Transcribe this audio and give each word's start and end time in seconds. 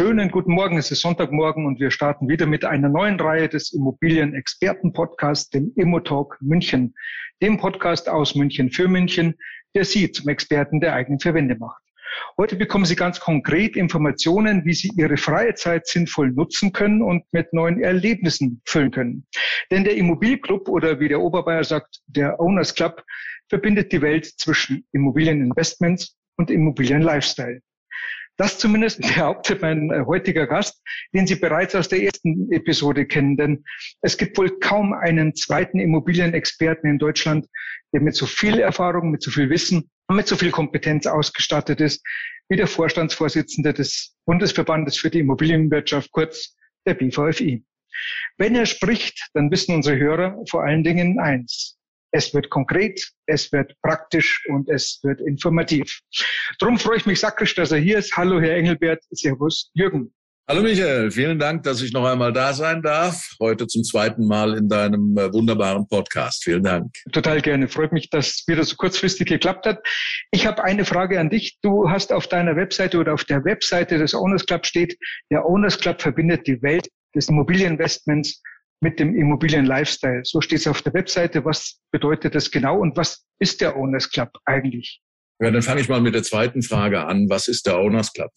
Schönen 0.00 0.30
guten 0.30 0.54
Morgen, 0.54 0.78
es 0.78 0.90
ist 0.90 1.02
Sonntagmorgen 1.02 1.66
und 1.66 1.78
wir 1.78 1.90
starten 1.90 2.26
wieder 2.26 2.46
mit 2.46 2.64
einer 2.64 2.88
neuen 2.88 3.20
Reihe 3.20 3.50
des 3.50 3.70
Immobilienexperten-Podcasts, 3.74 5.50
dem 5.50 5.74
Immotalk 5.76 6.38
München, 6.40 6.94
dem 7.42 7.58
Podcast 7.58 8.08
aus 8.08 8.34
München 8.34 8.70
für 8.70 8.88
München, 8.88 9.34
der 9.74 9.84
Sie 9.84 10.10
zum 10.10 10.30
Experten 10.30 10.80
der 10.80 10.94
eigenen 10.94 11.20
Verwende 11.20 11.54
macht. 11.54 11.82
Heute 12.38 12.56
bekommen 12.56 12.86
Sie 12.86 12.96
ganz 12.96 13.20
konkret 13.20 13.76
Informationen, 13.76 14.64
wie 14.64 14.72
Sie 14.72 14.90
Ihre 14.96 15.18
freie 15.18 15.52
Zeit 15.52 15.86
sinnvoll 15.86 16.30
nutzen 16.30 16.72
können 16.72 17.02
und 17.02 17.22
mit 17.32 17.52
neuen 17.52 17.82
Erlebnissen 17.82 18.62
füllen 18.64 18.92
können. 18.92 19.26
Denn 19.70 19.84
der 19.84 19.96
Immobilclub 19.96 20.66
oder 20.70 20.98
wie 20.98 21.08
der 21.08 21.20
Oberbayer 21.20 21.64
sagt, 21.64 22.00
der 22.06 22.40
Owners 22.40 22.74
Club 22.74 23.04
verbindet 23.50 23.92
die 23.92 24.00
Welt 24.00 24.24
zwischen 24.24 24.82
Immobilieninvestments 24.92 26.16
und 26.38 26.50
Immobilienlifestyle. 26.50 27.60
Das 28.40 28.56
zumindest 28.56 29.02
behauptet 29.02 29.60
mein 29.60 29.90
äh, 29.90 30.02
heutiger 30.06 30.46
Gast, 30.46 30.82
den 31.12 31.26
Sie 31.26 31.34
bereits 31.34 31.74
aus 31.74 31.90
der 31.90 32.02
ersten 32.02 32.50
Episode 32.50 33.04
kennen. 33.04 33.36
Denn 33.36 33.64
es 34.00 34.16
gibt 34.16 34.38
wohl 34.38 34.58
kaum 34.60 34.94
einen 34.94 35.34
zweiten 35.34 35.78
Immobilienexperten 35.78 36.88
in 36.88 36.98
Deutschland, 36.98 37.46
der 37.92 38.00
mit 38.00 38.14
so 38.14 38.24
viel 38.24 38.58
Erfahrung, 38.58 39.10
mit 39.10 39.22
so 39.22 39.30
viel 39.30 39.50
Wissen 39.50 39.90
und 40.08 40.16
mit 40.16 40.26
so 40.26 40.36
viel 40.36 40.50
Kompetenz 40.50 41.06
ausgestattet 41.06 41.82
ist, 41.82 42.02
wie 42.48 42.56
der 42.56 42.66
Vorstandsvorsitzende 42.66 43.74
des 43.74 44.16
Bundesverbandes 44.24 44.96
für 44.96 45.10
die 45.10 45.18
Immobilienwirtschaft, 45.18 46.10
kurz 46.10 46.56
der 46.86 46.94
BVFI. 46.94 47.62
Wenn 48.38 48.54
er 48.54 48.64
spricht, 48.64 49.28
dann 49.34 49.50
wissen 49.50 49.74
unsere 49.74 49.98
Hörer 49.98 50.42
vor 50.48 50.64
allen 50.64 50.82
Dingen 50.82 51.18
eins. 51.18 51.78
Es 52.12 52.34
wird 52.34 52.50
konkret, 52.50 53.00
es 53.26 53.52
wird 53.52 53.74
praktisch 53.82 54.44
und 54.48 54.68
es 54.68 54.98
wird 55.02 55.20
informativ. 55.20 56.00
Drum 56.58 56.78
freue 56.78 56.96
ich 56.96 57.06
mich 57.06 57.20
sakrisch, 57.20 57.54
dass 57.54 57.70
er 57.70 57.78
hier 57.78 57.98
ist. 57.98 58.16
Hallo, 58.16 58.40
Herr 58.40 58.56
Engelbert. 58.56 59.04
Servus, 59.10 59.70
Jürgen. 59.74 60.12
Hallo 60.48 60.62
Michael, 60.62 61.12
vielen 61.12 61.38
Dank, 61.38 61.62
dass 61.62 61.80
ich 61.80 61.92
noch 61.92 62.04
einmal 62.04 62.32
da 62.32 62.52
sein 62.52 62.82
darf. 62.82 63.36
Heute 63.38 63.68
zum 63.68 63.84
zweiten 63.84 64.26
Mal 64.26 64.58
in 64.58 64.68
deinem 64.68 65.16
äh, 65.16 65.32
wunderbaren 65.32 65.86
Podcast. 65.86 66.42
Vielen 66.42 66.64
Dank. 66.64 66.92
Total 67.12 67.40
gerne. 67.40 67.68
Freut 67.68 67.92
mich, 67.92 68.10
dass 68.10 68.42
wieder 68.48 68.64
so 68.64 68.74
kurzfristig 68.74 69.28
geklappt 69.28 69.64
hat. 69.64 69.78
Ich 70.32 70.46
habe 70.48 70.64
eine 70.64 70.84
Frage 70.84 71.20
an 71.20 71.30
dich. 71.30 71.58
Du 71.62 71.88
hast 71.88 72.12
auf 72.12 72.26
deiner 72.26 72.56
Webseite 72.56 72.98
oder 72.98 73.14
auf 73.14 73.22
der 73.22 73.44
Webseite 73.44 73.98
des 73.98 74.12
Owners 74.12 74.44
Club 74.44 74.66
steht, 74.66 74.98
der 75.30 75.46
Owners 75.46 75.78
Club 75.78 76.02
verbindet 76.02 76.48
die 76.48 76.60
Welt 76.62 76.88
des 77.14 77.28
Immobilieninvestments 77.28 78.42
mit 78.80 78.98
dem 78.98 79.14
Immobilien-Lifestyle. 79.14 80.22
So 80.24 80.40
steht 80.40 80.60
es 80.60 80.66
auf 80.66 80.82
der 80.82 80.94
Webseite. 80.94 81.44
Was 81.44 81.80
bedeutet 81.90 82.34
das 82.34 82.50
genau 82.50 82.78
und 82.78 82.96
was 82.96 83.24
ist 83.38 83.60
der 83.60 83.76
Owners 83.76 84.10
Club 84.10 84.30
eigentlich? 84.46 85.00
Ja, 85.42 85.50
dann 85.50 85.62
fange 85.62 85.80
ich 85.80 85.88
mal 85.88 86.02
mit 86.02 86.14
der 86.14 86.22
zweiten 86.22 86.62
Frage 86.62 87.06
an. 87.06 87.30
Was 87.30 87.48
ist 87.48 87.66
der 87.66 87.78
Owners 87.78 88.12
Club? 88.12 88.30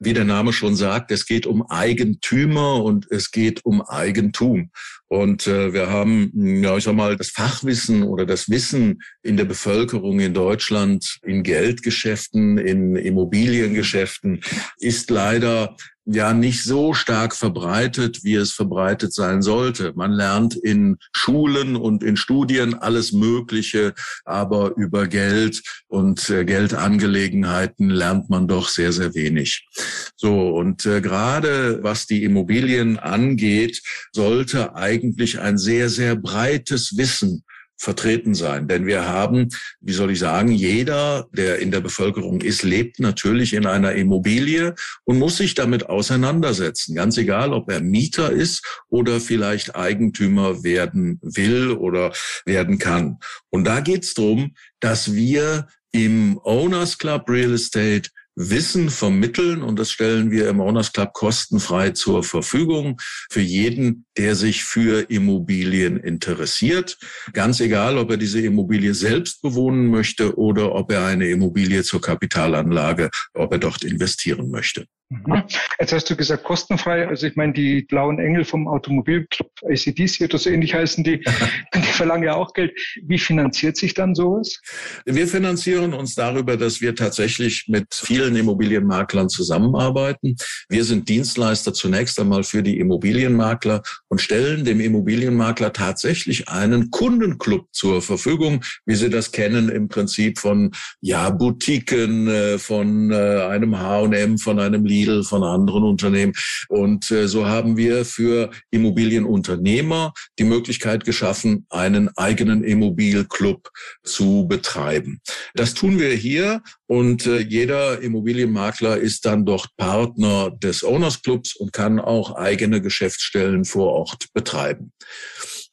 Wie 0.00 0.14
der 0.14 0.24
Name 0.24 0.54
schon 0.54 0.74
sagt, 0.74 1.10
es 1.10 1.26
geht 1.26 1.46
um 1.46 1.68
Eigentümer 1.68 2.82
und 2.82 3.06
es 3.10 3.30
geht 3.30 3.66
um 3.66 3.82
Eigentum. 3.82 4.70
Und 5.08 5.46
äh, 5.46 5.72
wir 5.72 5.88
haben, 5.88 6.62
ja, 6.62 6.76
ich 6.76 6.84
sag 6.84 6.94
mal, 6.94 7.16
das 7.16 7.28
Fachwissen 7.28 8.02
oder 8.02 8.26
das 8.26 8.48
Wissen 8.48 9.00
in 9.22 9.36
der 9.36 9.44
Bevölkerung 9.44 10.18
in 10.20 10.34
Deutschland 10.34 11.18
in 11.22 11.42
Geldgeschäften, 11.42 12.58
in 12.58 12.96
Immobiliengeschäften 12.96 14.40
ist 14.78 15.10
leider 15.10 15.76
ja 16.06 16.32
nicht 16.32 16.62
so 16.62 16.94
stark 16.94 17.34
verbreitet, 17.34 18.20
wie 18.22 18.36
es 18.36 18.52
verbreitet 18.52 19.12
sein 19.12 19.42
sollte. 19.42 19.92
Man 19.96 20.12
lernt 20.12 20.54
in 20.54 20.98
Schulen 21.12 21.74
und 21.74 22.04
in 22.04 22.16
Studien 22.16 22.74
alles 22.74 23.12
Mögliche, 23.12 23.92
aber 24.24 24.76
über 24.76 25.08
Geld 25.08 25.62
und 25.88 26.30
äh, 26.30 26.44
Geldangelegenheiten 26.44 27.90
lernt 27.90 28.30
man 28.30 28.46
doch 28.46 28.68
sehr, 28.68 28.92
sehr 28.92 29.14
wenig. 29.14 29.68
So, 30.14 30.50
und 30.50 30.86
äh, 30.86 31.00
gerade 31.00 31.80
was 31.82 32.06
die 32.06 32.22
Immobilien 32.22 32.98
angeht, 32.98 33.82
sollte 34.12 34.76
eigentlich 34.76 34.95
ein 35.02 35.58
sehr, 35.58 35.88
sehr 35.88 36.16
breites 36.16 36.96
Wissen 36.96 37.44
vertreten 37.78 38.34
sein. 38.34 38.68
Denn 38.68 38.86
wir 38.86 39.06
haben, 39.06 39.48
wie 39.80 39.92
soll 39.92 40.10
ich 40.10 40.18
sagen, 40.18 40.50
jeder, 40.50 41.28
der 41.32 41.58
in 41.58 41.70
der 41.70 41.80
Bevölkerung 41.80 42.40
ist, 42.40 42.62
lebt 42.62 43.00
natürlich 43.00 43.52
in 43.52 43.66
einer 43.66 43.92
Immobilie 43.92 44.74
und 45.04 45.18
muss 45.18 45.36
sich 45.36 45.54
damit 45.54 45.88
auseinandersetzen. 45.88 46.94
Ganz 46.94 47.18
egal, 47.18 47.52
ob 47.52 47.70
er 47.70 47.80
Mieter 47.80 48.32
ist 48.32 48.82
oder 48.88 49.20
vielleicht 49.20 49.76
Eigentümer 49.76 50.64
werden 50.64 51.20
will 51.22 51.72
oder 51.72 52.12
werden 52.44 52.78
kann. 52.78 53.18
Und 53.50 53.64
da 53.64 53.80
geht 53.80 54.04
es 54.04 54.14
darum, 54.14 54.54
dass 54.80 55.14
wir 55.14 55.68
im 55.92 56.38
Owners 56.44 56.98
Club 56.98 57.28
Real 57.28 57.54
Estate 57.54 58.10
Wissen 58.36 58.90
vermitteln 58.90 59.62
und 59.62 59.78
das 59.78 59.90
stellen 59.90 60.30
wir 60.30 60.48
im 60.50 60.60
Owners 60.60 60.92
Club 60.92 61.14
kostenfrei 61.14 61.90
zur 61.90 62.22
Verfügung 62.22 63.00
für 63.30 63.40
jeden, 63.40 64.04
der 64.18 64.36
sich 64.36 64.62
für 64.62 65.10
Immobilien 65.10 65.96
interessiert. 65.96 66.98
Ganz 67.32 67.60
egal, 67.60 67.96
ob 67.96 68.10
er 68.10 68.18
diese 68.18 68.40
Immobilie 68.42 68.92
selbst 68.92 69.40
bewohnen 69.40 69.86
möchte 69.86 70.36
oder 70.38 70.74
ob 70.74 70.92
er 70.92 71.06
eine 71.06 71.28
Immobilie 71.28 71.82
zur 71.82 72.02
Kapitalanlage, 72.02 73.08
ob 73.32 73.52
er 73.52 73.58
dort 73.58 73.84
investieren 73.84 74.50
möchte. 74.50 74.86
Mhm. 75.08 75.44
Jetzt 75.78 75.92
hast 75.92 76.10
du 76.10 76.16
gesagt 76.16 76.42
kostenfrei. 76.42 77.06
Also 77.06 77.28
ich 77.28 77.36
meine, 77.36 77.52
die 77.52 77.82
blauen 77.82 78.18
Engel 78.18 78.44
vom 78.44 78.66
Automobilclub 78.66 79.48
ACDC 79.62 80.22
oder 80.22 80.38
so 80.38 80.50
ähnlich 80.50 80.74
heißen 80.74 81.04
die, 81.04 81.20
die 81.74 81.80
verlangen 81.82 82.24
ja 82.24 82.34
auch 82.34 82.52
Geld. 82.54 82.72
Wie 83.04 83.18
finanziert 83.18 83.76
sich 83.76 83.94
dann 83.94 84.16
sowas? 84.16 84.60
Wir 85.04 85.28
finanzieren 85.28 85.94
uns 85.94 86.16
darüber, 86.16 86.56
dass 86.56 86.80
wir 86.80 86.96
tatsächlich 86.96 87.66
mit 87.68 87.94
vielen 87.94 88.34
Immobilienmaklern 88.34 89.28
zusammenarbeiten. 89.28 90.34
Wir 90.68 90.82
sind 90.82 91.08
Dienstleister 91.08 91.72
zunächst 91.72 92.18
einmal 92.18 92.42
für 92.42 92.64
die 92.64 92.80
Immobilienmakler 92.80 93.82
und 94.08 94.20
stellen 94.20 94.64
dem 94.64 94.80
Immobilienmakler 94.80 95.72
tatsächlich 95.72 96.48
einen 96.48 96.90
Kundenclub 96.90 97.68
zur 97.70 98.02
Verfügung, 98.02 98.64
wie 98.86 98.96
Sie 98.96 99.10
das 99.10 99.30
kennen 99.30 99.68
im 99.68 99.86
Prinzip 99.86 100.40
von 100.40 100.72
ja 101.00 101.30
Boutiquen, 101.30 102.26
äh, 102.26 102.58
von 102.58 103.12
äh, 103.12 103.14
einem 103.14 103.78
H&M, 103.78 104.38
von 104.38 104.58
einem 104.58 104.84
Lidl, 104.84 104.95
von 105.04 105.42
anderen 105.42 105.84
Unternehmen. 105.84 106.32
Und 106.68 107.10
äh, 107.10 107.28
so 107.28 107.46
haben 107.46 107.76
wir 107.76 108.04
für 108.04 108.50
Immobilienunternehmer 108.70 110.12
die 110.38 110.44
Möglichkeit 110.44 111.04
geschaffen, 111.04 111.66
einen 111.70 112.08
eigenen 112.16 112.64
Immobilclub 112.64 113.70
zu 114.02 114.46
betreiben. 114.48 115.20
Das 115.54 115.74
tun 115.74 115.98
wir 115.98 116.12
hier 116.14 116.62
und 116.86 117.26
äh, 117.26 117.40
jeder 117.40 118.00
Immobilienmakler 118.00 118.96
ist 118.96 119.26
dann 119.26 119.44
dort 119.44 119.68
Partner 119.76 120.50
des 120.50 120.84
Owners 120.84 121.22
Clubs 121.22 121.56
und 121.56 121.72
kann 121.72 121.98
auch 121.98 122.36
eigene 122.36 122.80
Geschäftsstellen 122.80 123.64
vor 123.64 123.92
Ort 123.92 124.26
betreiben. 124.32 124.92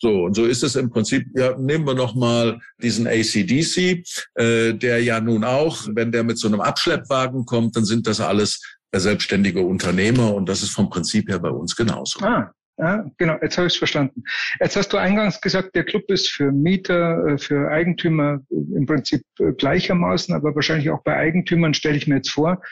So, 0.03 0.23
und 0.25 0.35
so 0.35 0.45
ist 0.45 0.63
es 0.63 0.75
im 0.75 0.89
Prinzip, 0.89 1.27
ja, 1.33 1.57
nehmen 1.57 1.87
wir 1.87 1.93
noch 1.93 2.13
mal 2.13 2.59
diesen 2.81 3.07
ACDC, 3.07 4.03
äh, 4.35 4.73
der 4.73 5.01
ja 5.01 5.21
nun 5.21 5.45
auch, 5.45 5.87
wenn 5.93 6.11
der 6.11 6.25
mit 6.25 6.37
so 6.37 6.49
einem 6.49 6.59
Abschleppwagen 6.59 7.45
kommt, 7.45 7.77
dann 7.77 7.85
sind 7.85 8.05
das 8.05 8.19
alles 8.19 8.59
selbstständige 8.99 9.61
Unternehmer 9.61 10.33
und 10.33 10.47
das 10.47 10.63
ist 10.63 10.71
vom 10.71 10.89
Prinzip 10.89 11.29
her 11.29 11.39
bei 11.39 11.49
uns 11.49 11.75
genauso. 11.75 12.19
Ah. 12.23 12.53
Ja, 12.77 13.05
genau, 13.17 13.37
jetzt 13.41 13.57
habe 13.57 13.67
ich 13.67 13.73
es 13.73 13.77
verstanden. 13.77 14.23
Jetzt 14.59 14.75
hast 14.75 14.91
du 14.91 14.97
eingangs 14.97 15.39
gesagt, 15.39 15.75
der 15.75 15.83
Club 15.83 16.09
ist 16.09 16.29
für 16.29 16.51
Mieter, 16.51 17.23
äh, 17.27 17.37
für 17.37 17.69
Eigentümer 17.69 18.39
im 18.49 18.87
Prinzip 18.87 19.21
äh, 19.39 19.51
gleichermaßen, 19.53 20.33
aber 20.33 20.55
wahrscheinlich 20.55 20.89
auch 20.89 21.03
bei 21.03 21.15
Eigentümern 21.15 21.75
stelle 21.75 21.97
ich 21.97 22.07
mir 22.07 22.15
jetzt 22.15 22.31
vor, 22.31 22.63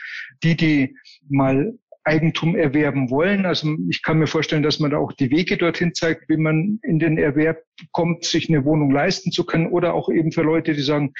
die, 0.43 0.57
die 0.57 0.97
mal 1.29 1.73
Eigentum 2.03 2.55
erwerben 2.55 3.09
wollen. 3.09 3.45
Also 3.45 3.75
ich 3.89 4.01
kann 4.01 4.17
mir 4.17 4.27
vorstellen, 4.27 4.63
dass 4.63 4.79
man 4.79 4.91
da 4.91 4.97
auch 4.97 5.13
die 5.13 5.29
Wege 5.29 5.57
dorthin 5.57 5.93
zeigt, 5.93 6.29
wie 6.29 6.37
man 6.37 6.79
in 6.83 6.99
den 6.99 7.17
Erwerb 7.17 7.63
kommt, 7.91 8.25
sich 8.25 8.49
eine 8.49 8.65
Wohnung 8.65 8.91
leisten 8.91 9.31
zu 9.31 9.45
können. 9.45 9.67
Oder 9.67 9.93
auch 9.93 10.09
eben 10.09 10.31
für 10.31 10.41
Leute, 10.41 10.73
die 10.73 10.81
sagen, 10.81 11.13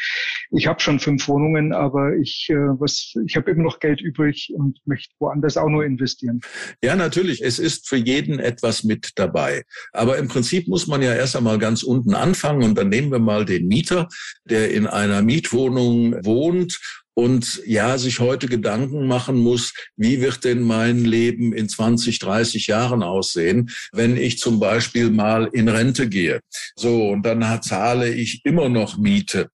ich 0.51 0.67
habe 0.67 0.79
schon 0.79 0.99
fünf 0.99 1.27
Wohnungen, 1.27 1.71
aber 1.73 2.15
ich, 2.17 2.47
äh, 2.49 2.55
was, 2.55 3.13
ich 3.25 3.35
habe 3.35 3.51
immer 3.51 3.63
noch 3.63 3.79
Geld 3.79 4.01
übrig 4.01 4.51
und 4.55 4.79
möchte 4.85 5.13
woanders 5.19 5.55
auch 5.55 5.69
nur 5.69 5.85
investieren. 5.85 6.41
Ja, 6.83 6.95
natürlich. 6.95 7.41
Es 7.41 7.59
ist 7.59 7.87
für 7.87 7.97
jeden 7.97 8.39
etwas 8.39 8.83
mit 8.83 9.11
dabei. 9.15 9.63
Aber 9.93 10.17
im 10.17 10.27
Prinzip 10.27 10.67
muss 10.67 10.87
man 10.87 11.01
ja 11.01 11.13
erst 11.13 11.35
einmal 11.35 11.59
ganz 11.59 11.83
unten 11.83 12.15
anfangen 12.15 12.63
und 12.63 12.77
dann 12.77 12.89
nehmen 12.89 13.11
wir 13.11 13.19
mal 13.19 13.45
den 13.45 13.67
Mieter, 13.67 14.07
der 14.45 14.71
in 14.71 14.87
einer 14.87 15.21
Mietwohnung 15.21 16.13
wohnt 16.25 16.79
und 17.21 17.61
ja, 17.67 17.99
sich 17.99 18.19
heute 18.19 18.47
Gedanken 18.47 19.05
machen 19.05 19.37
muss, 19.37 19.73
wie 19.95 20.21
wird 20.21 20.43
denn 20.43 20.61
mein 20.61 21.05
Leben 21.05 21.53
in 21.53 21.69
20, 21.69 22.17
30 22.17 22.65
Jahren 22.65 23.03
aussehen, 23.03 23.69
wenn 23.91 24.17
ich 24.17 24.39
zum 24.39 24.59
Beispiel 24.59 25.11
mal 25.11 25.47
in 25.53 25.67
Rente 25.67 26.09
gehe. 26.09 26.39
So, 26.75 27.09
und 27.09 27.23
dann 27.23 27.61
zahle 27.61 28.09
ich 28.11 28.41
immer 28.43 28.69
noch 28.69 28.97
Miete. 28.97 29.49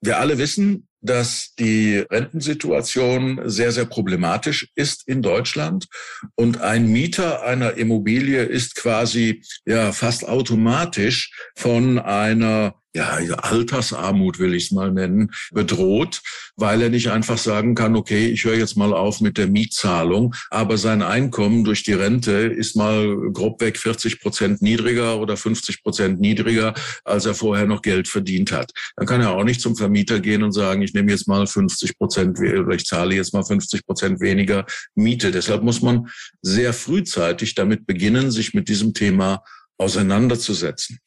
Wir 0.00 0.18
alle 0.18 0.38
wissen, 0.38 0.88
dass 1.02 1.54
die 1.58 1.98
Rentensituation 1.98 3.42
sehr, 3.44 3.72
sehr 3.72 3.84
problematisch 3.84 4.68
ist 4.74 5.06
in 5.06 5.20
Deutschland. 5.20 5.88
Und 6.36 6.62
ein 6.62 6.88
Mieter 6.88 7.42
einer 7.42 7.74
Immobilie 7.74 8.44
ist 8.44 8.76
quasi 8.76 9.42
ja 9.66 9.92
fast 9.92 10.26
automatisch 10.26 11.34
von 11.54 11.98
einer 11.98 12.79
ja, 12.94 13.10
Altersarmut 13.14 14.38
will 14.38 14.54
ich 14.54 14.64
es 14.64 14.70
mal 14.72 14.90
nennen, 14.90 15.30
bedroht, 15.52 16.22
weil 16.56 16.82
er 16.82 16.88
nicht 16.88 17.10
einfach 17.10 17.38
sagen 17.38 17.74
kann, 17.74 17.94
okay, 17.94 18.26
ich 18.26 18.44
höre 18.44 18.56
jetzt 18.56 18.76
mal 18.76 18.92
auf 18.92 19.20
mit 19.20 19.38
der 19.38 19.46
Mietzahlung, 19.46 20.34
aber 20.50 20.76
sein 20.76 21.02
Einkommen 21.02 21.62
durch 21.64 21.84
die 21.84 21.92
Rente 21.92 22.32
ist 22.32 22.76
mal 22.76 23.16
grob 23.32 23.60
weg 23.60 23.78
40 23.78 24.20
Prozent 24.20 24.62
niedriger 24.62 25.20
oder 25.20 25.36
50 25.36 25.82
Prozent 25.82 26.20
niedriger, 26.20 26.74
als 27.04 27.26
er 27.26 27.34
vorher 27.34 27.66
noch 27.66 27.82
Geld 27.82 28.08
verdient 28.08 28.50
hat. 28.50 28.72
Dann 28.96 29.06
kann 29.06 29.20
er 29.20 29.36
auch 29.36 29.44
nicht 29.44 29.60
zum 29.60 29.76
Vermieter 29.76 30.18
gehen 30.18 30.42
und 30.42 30.52
sagen, 30.52 30.82
ich 30.82 30.92
nehme 30.92 31.12
jetzt 31.12 31.28
mal 31.28 31.46
50 31.46 31.96
Prozent 31.96 32.38
oder 32.40 32.74
ich 32.74 32.84
zahle 32.84 33.14
jetzt 33.14 33.32
mal 33.32 33.44
50 33.44 33.86
Prozent 33.86 34.20
weniger 34.20 34.66
Miete. 34.96 35.30
Deshalb 35.30 35.62
muss 35.62 35.80
man 35.80 36.08
sehr 36.42 36.72
frühzeitig 36.72 37.54
damit 37.54 37.86
beginnen, 37.86 38.30
sich 38.30 38.52
mit 38.52 38.68
diesem 38.68 38.94
Thema 38.94 39.42
auseinanderzusetzen. 39.80 40.98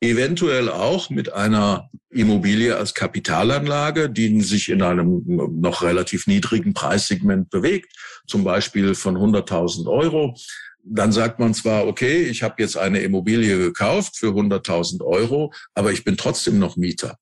Eventuell 0.00 0.68
auch 0.68 1.10
mit 1.10 1.32
einer 1.32 1.88
Immobilie 2.10 2.76
als 2.76 2.92
Kapitalanlage, 2.92 4.10
die 4.10 4.40
sich 4.40 4.68
in 4.68 4.82
einem 4.82 5.22
noch 5.60 5.82
relativ 5.82 6.26
niedrigen 6.26 6.74
Preissegment 6.74 7.50
bewegt, 7.50 7.92
zum 8.26 8.42
Beispiel 8.42 8.96
von 8.96 9.16
100.000 9.16 9.88
Euro. 9.88 10.36
Dann 10.82 11.12
sagt 11.12 11.38
man 11.38 11.54
zwar, 11.54 11.86
okay, 11.86 12.22
ich 12.22 12.42
habe 12.42 12.56
jetzt 12.58 12.76
eine 12.76 12.98
Immobilie 13.00 13.58
gekauft 13.58 14.16
für 14.16 14.28
100.000 14.28 15.04
Euro, 15.04 15.52
aber 15.74 15.92
ich 15.92 16.02
bin 16.02 16.16
trotzdem 16.16 16.58
noch 16.58 16.76
Mieter. 16.76 17.18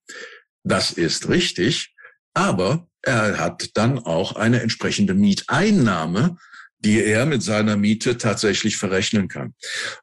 Das 0.62 0.90
ist 0.90 1.28
richtig, 1.28 1.94
aber 2.32 2.88
er 3.02 3.38
hat 3.38 3.70
dann 3.74 3.98
auch 3.98 4.36
eine 4.36 4.62
entsprechende 4.62 5.12
Mieteinnahme, 5.12 6.38
die 6.84 7.02
er 7.02 7.24
mit 7.26 7.42
seiner 7.42 7.76
Miete 7.76 8.18
tatsächlich 8.18 8.76
verrechnen 8.76 9.28
kann. 9.28 9.54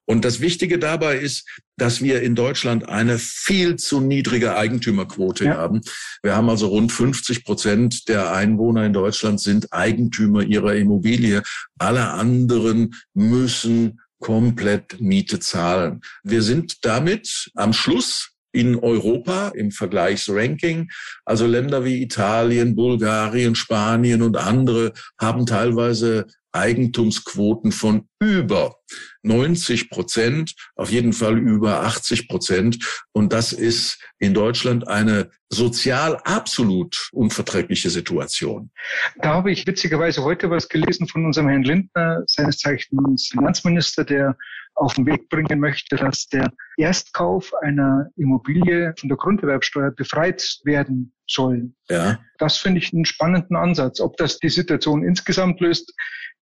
Und 0.05 0.25
das 0.25 0.41
Wichtige 0.41 0.79
dabei 0.79 1.17
ist, 1.17 1.47
dass 1.77 2.01
wir 2.01 2.21
in 2.21 2.35
Deutschland 2.35 2.89
eine 2.89 3.19
viel 3.19 3.75
zu 3.75 4.01
niedrige 4.01 4.55
Eigentümerquote 4.55 5.45
ja. 5.45 5.57
haben. 5.57 5.81
Wir 6.23 6.35
haben 6.35 6.49
also 6.49 6.67
rund 6.67 6.91
50 6.91 7.45
Prozent 7.45 8.09
der 8.09 8.33
Einwohner 8.33 8.85
in 8.85 8.93
Deutschland 8.93 9.39
sind 9.39 9.71
Eigentümer 9.71 10.43
ihrer 10.43 10.75
Immobilie. 10.75 11.43
Alle 11.79 12.09
anderen 12.09 12.95
müssen 13.13 14.01
komplett 14.19 14.99
Miete 14.99 15.39
zahlen. 15.39 16.01
Wir 16.23 16.41
sind 16.41 16.85
damit 16.85 17.51
am 17.55 17.73
Schluss 17.73 18.31
in 18.53 18.75
Europa 18.77 19.49
im 19.55 19.71
Vergleichsranking. 19.71 20.91
Also 21.25 21.47
Länder 21.47 21.85
wie 21.85 22.01
Italien, 22.01 22.75
Bulgarien, 22.75 23.55
Spanien 23.55 24.21
und 24.21 24.37
andere 24.37 24.93
haben 25.19 25.45
teilweise 25.45 26.27
Eigentumsquoten 26.51 27.71
von 27.71 28.07
über 28.19 28.75
90 29.23 29.89
Prozent, 29.89 30.53
auf 30.75 30.91
jeden 30.91 31.13
Fall 31.13 31.37
über 31.37 31.81
80 31.83 32.27
Prozent. 32.27 33.03
Und 33.13 33.33
das 33.33 33.53
ist 33.53 33.99
in 34.19 34.33
Deutschland 34.33 34.87
eine 34.87 35.29
sozial 35.49 36.17
absolut 36.23 37.09
unverträgliche 37.11 37.89
Situation. 37.89 38.71
Da 39.17 39.33
habe 39.35 39.51
ich 39.51 39.65
witzigerweise 39.67 40.23
heute 40.23 40.49
was 40.49 40.69
gelesen 40.69 41.07
von 41.07 41.25
unserem 41.25 41.49
Herrn 41.49 41.63
Lindner, 41.63 42.23
seines 42.27 42.57
Zeichens 42.57 43.29
Finanzminister, 43.29 44.03
der 44.03 44.37
auf 44.75 44.93
den 44.93 45.05
Weg 45.05 45.29
bringen 45.29 45.59
möchte, 45.59 45.95
dass 45.95 46.27
der 46.27 46.51
Erstkauf 46.77 47.51
einer 47.61 48.09
Immobilie 48.15 48.93
von 48.97 49.09
der 49.09 49.17
Grunderwerbsteuer 49.17 49.91
befreit 49.91 50.59
werden 50.63 51.13
soll. 51.31 51.71
Ja. 51.89 52.19
Das 52.37 52.57
finde 52.57 52.79
ich 52.79 52.93
einen 52.93 53.05
spannenden 53.05 53.55
Ansatz. 53.55 53.99
Ob 53.99 54.17
das 54.17 54.39
die 54.39 54.49
Situation 54.49 55.03
insgesamt 55.03 55.59
löst, 55.59 55.93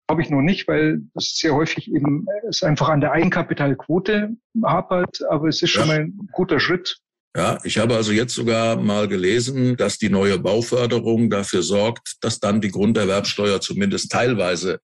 habe 0.09 0.21
ich 0.21 0.29
noch 0.29 0.41
nicht, 0.41 0.67
weil 0.67 1.01
es 1.15 1.37
sehr 1.37 1.53
häufig 1.53 1.91
eben 1.93 2.25
es 2.49 2.63
einfach 2.63 2.89
an 2.89 3.01
der 3.01 3.11
Eigenkapitalquote 3.11 4.31
hapert, 4.63 5.19
aber 5.29 5.47
es 5.47 5.61
ist 5.61 5.69
schon 5.69 5.87
ja. 5.87 5.87
mal 5.87 5.99
ein 5.99 6.29
guter 6.31 6.59
Schritt. 6.59 6.97
Ja, 7.37 7.59
ich 7.63 7.77
habe 7.77 7.95
also 7.95 8.11
jetzt 8.11 8.33
sogar 8.33 8.75
mal 8.75 9.07
gelesen, 9.07 9.77
dass 9.77 9.99
die 9.99 10.09
neue 10.09 10.39
Bauförderung 10.39 11.29
dafür 11.29 11.61
sorgt, 11.61 12.15
dass 12.21 12.39
dann 12.39 12.59
die 12.59 12.71
Grunderwerbsteuer 12.71 13.61
zumindest 13.61 14.11
teilweise 14.11 14.79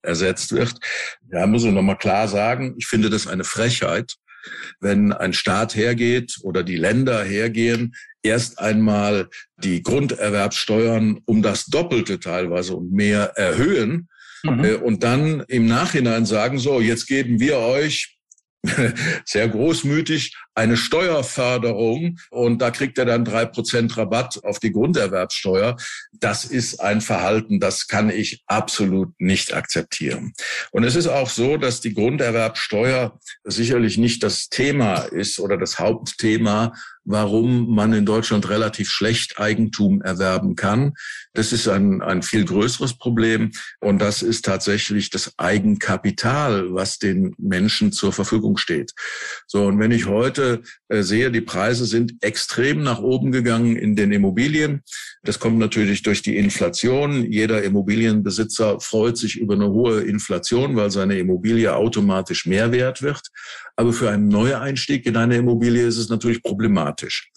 ersetzt 0.00 0.52
wird. 0.52 0.74
Ja, 1.30 1.46
muss 1.46 1.64
ich 1.64 1.72
nochmal 1.72 1.98
klar 1.98 2.26
sagen, 2.26 2.74
ich 2.78 2.86
finde 2.86 3.10
das 3.10 3.26
eine 3.26 3.44
Frechheit, 3.44 4.14
wenn 4.80 5.12
ein 5.12 5.32
Staat 5.32 5.74
hergeht 5.74 6.38
oder 6.42 6.62
die 6.62 6.76
Länder 6.76 7.22
hergehen, 7.24 7.94
erst 8.22 8.58
einmal 8.58 9.28
die 9.56 9.82
Grunderwerbsteuern 9.82 11.20
um 11.24 11.42
das 11.42 11.66
Doppelte 11.66 12.20
teilweise 12.20 12.76
und 12.76 12.92
mehr 12.92 13.32
erhöhen, 13.36 14.08
Mhm. 14.42 14.64
Äh, 14.64 14.74
und 14.74 15.02
dann 15.02 15.40
im 15.48 15.66
Nachhinein 15.66 16.26
sagen, 16.26 16.58
so, 16.58 16.80
jetzt 16.80 17.06
geben 17.06 17.40
wir 17.40 17.58
euch 17.58 18.18
sehr 19.24 19.48
großmütig 19.48 20.36
eine 20.54 20.76
Steuerförderung 20.76 22.18
und 22.30 22.60
da 22.60 22.70
kriegt 22.70 22.98
er 22.98 23.04
dann 23.04 23.24
drei 23.24 23.44
Prozent 23.46 23.96
Rabatt 23.96 24.42
auf 24.44 24.58
die 24.58 24.72
Grunderwerbsteuer. 24.72 25.76
Das 26.12 26.44
ist 26.44 26.80
ein 26.80 27.00
Verhalten, 27.00 27.60
das 27.60 27.88
kann 27.88 28.10
ich 28.10 28.42
absolut 28.46 29.18
nicht 29.20 29.54
akzeptieren. 29.54 30.32
Und 30.72 30.84
es 30.84 30.96
ist 30.96 31.06
auch 31.06 31.28
so, 31.28 31.56
dass 31.56 31.80
die 31.80 31.94
Grunderwerbsteuer 31.94 33.18
sicherlich 33.44 33.98
nicht 33.98 34.22
das 34.22 34.48
Thema 34.48 35.02
ist 35.02 35.38
oder 35.38 35.56
das 35.56 35.78
Hauptthema 35.78 36.72
warum 37.04 37.74
man 37.74 37.92
in 37.92 38.06
Deutschland 38.06 38.48
relativ 38.48 38.90
schlecht 38.90 39.38
Eigentum 39.38 40.02
erwerben 40.02 40.54
kann. 40.54 40.94
Das 41.32 41.52
ist 41.52 41.68
ein, 41.68 42.02
ein 42.02 42.22
viel 42.22 42.44
größeres 42.44 42.98
Problem 42.98 43.52
und 43.80 44.00
das 44.00 44.22
ist 44.22 44.44
tatsächlich 44.44 45.10
das 45.10 45.38
Eigenkapital, 45.38 46.72
was 46.74 46.98
den 46.98 47.34
Menschen 47.38 47.92
zur 47.92 48.12
Verfügung 48.12 48.56
steht. 48.56 48.92
So, 49.46 49.66
und 49.66 49.78
wenn 49.78 49.92
ich 49.92 50.06
heute 50.06 50.39
äh, 50.88 51.02
sehe, 51.02 51.30
die 51.30 51.40
Preise 51.40 51.84
sind 51.84 52.14
extrem 52.22 52.82
nach 52.82 53.00
oben 53.00 53.32
gegangen 53.32 53.76
in 53.76 53.96
den 53.96 54.12
Immobilien. 54.12 54.82
Das 55.22 55.38
kommt 55.38 55.58
natürlich 55.58 56.02
durch 56.02 56.22
die 56.22 56.36
Inflation. 56.36 57.30
Jeder 57.30 57.62
Immobilienbesitzer 57.62 58.80
freut 58.80 59.16
sich 59.16 59.36
über 59.36 59.54
eine 59.54 59.68
hohe 59.68 60.00
Inflation, 60.00 60.76
weil 60.76 60.90
seine 60.90 61.18
Immobilie 61.18 61.74
automatisch 61.74 62.46
mehr 62.46 62.72
wert 62.72 63.02
wird. 63.02 63.22
Aber 63.76 63.92
für 63.92 64.10
einen 64.10 64.28
Neueinstieg 64.28 65.06
in 65.06 65.16
eine 65.16 65.36
Immobilie 65.36 65.86
ist 65.86 65.98
es 65.98 66.08
natürlich 66.08 66.42
problematisch. 66.42 67.30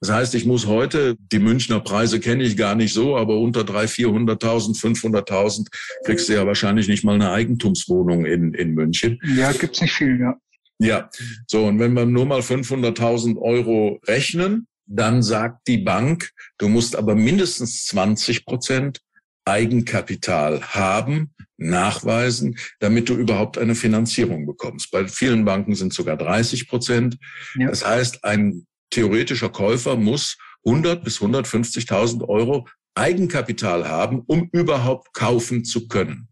Das 0.00 0.10
heißt, 0.10 0.34
ich 0.34 0.46
muss 0.46 0.66
heute, 0.66 1.16
die 1.30 1.38
Münchner 1.38 1.80
Preise 1.80 2.20
kenne 2.20 2.42
ich 2.42 2.56
gar 2.56 2.74
nicht 2.74 2.94
so, 2.94 3.18
aber 3.18 3.38
unter 3.38 3.60
300.000, 3.60 4.40
400.000, 4.40 4.80
500.000 4.80 5.66
kriegst 6.04 6.28
du 6.28 6.32
ja 6.32 6.46
wahrscheinlich 6.46 6.88
nicht 6.88 7.04
mal 7.04 7.16
eine 7.16 7.30
Eigentumswohnung 7.30 8.24
in, 8.24 8.54
in 8.54 8.72
München. 8.72 9.20
Ja, 9.36 9.52
gibt's 9.52 9.82
nicht 9.82 9.92
viel, 9.92 10.18
ja. 10.18 10.38
Ja, 10.80 11.10
so 11.46 11.66
und 11.66 11.78
wenn 11.78 11.92
wir 11.92 12.06
nur 12.06 12.24
mal 12.24 12.40
500.000 12.40 13.36
Euro 13.38 14.00
rechnen, 14.06 14.66
dann 14.86 15.22
sagt 15.22 15.68
die 15.68 15.78
Bank, 15.78 16.30
du 16.58 16.68
musst 16.68 16.96
aber 16.96 17.14
mindestens 17.14 17.84
20 17.84 18.46
Prozent 18.46 19.00
Eigenkapital 19.44 20.62
haben, 20.62 21.34
nachweisen, 21.58 22.56
damit 22.78 23.08
du 23.10 23.14
überhaupt 23.14 23.58
eine 23.58 23.74
Finanzierung 23.74 24.46
bekommst. 24.46 24.90
Bei 24.90 25.06
vielen 25.06 25.44
Banken 25.44 25.74
sind 25.74 25.92
sogar 25.92 26.16
30 26.16 26.66
Prozent. 26.66 27.18
Ja. 27.56 27.68
Das 27.68 27.86
heißt, 27.86 28.24
ein 28.24 28.66
theoretischer 28.90 29.50
Käufer 29.50 29.96
muss 29.96 30.38
100 30.64 31.04
bis 31.04 31.18
150.000 31.20 32.26
Euro 32.26 32.66
Eigenkapital 32.94 33.86
haben, 33.86 34.22
um 34.26 34.48
überhaupt 34.52 35.12
kaufen 35.12 35.64
zu 35.64 35.88
können. 35.88 36.28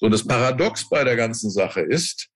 So, 0.00 0.08
das 0.08 0.26
Paradox 0.26 0.88
bei 0.88 1.04
der 1.04 1.16
ganzen 1.16 1.50
Sache 1.50 1.80
ist, 1.80 2.28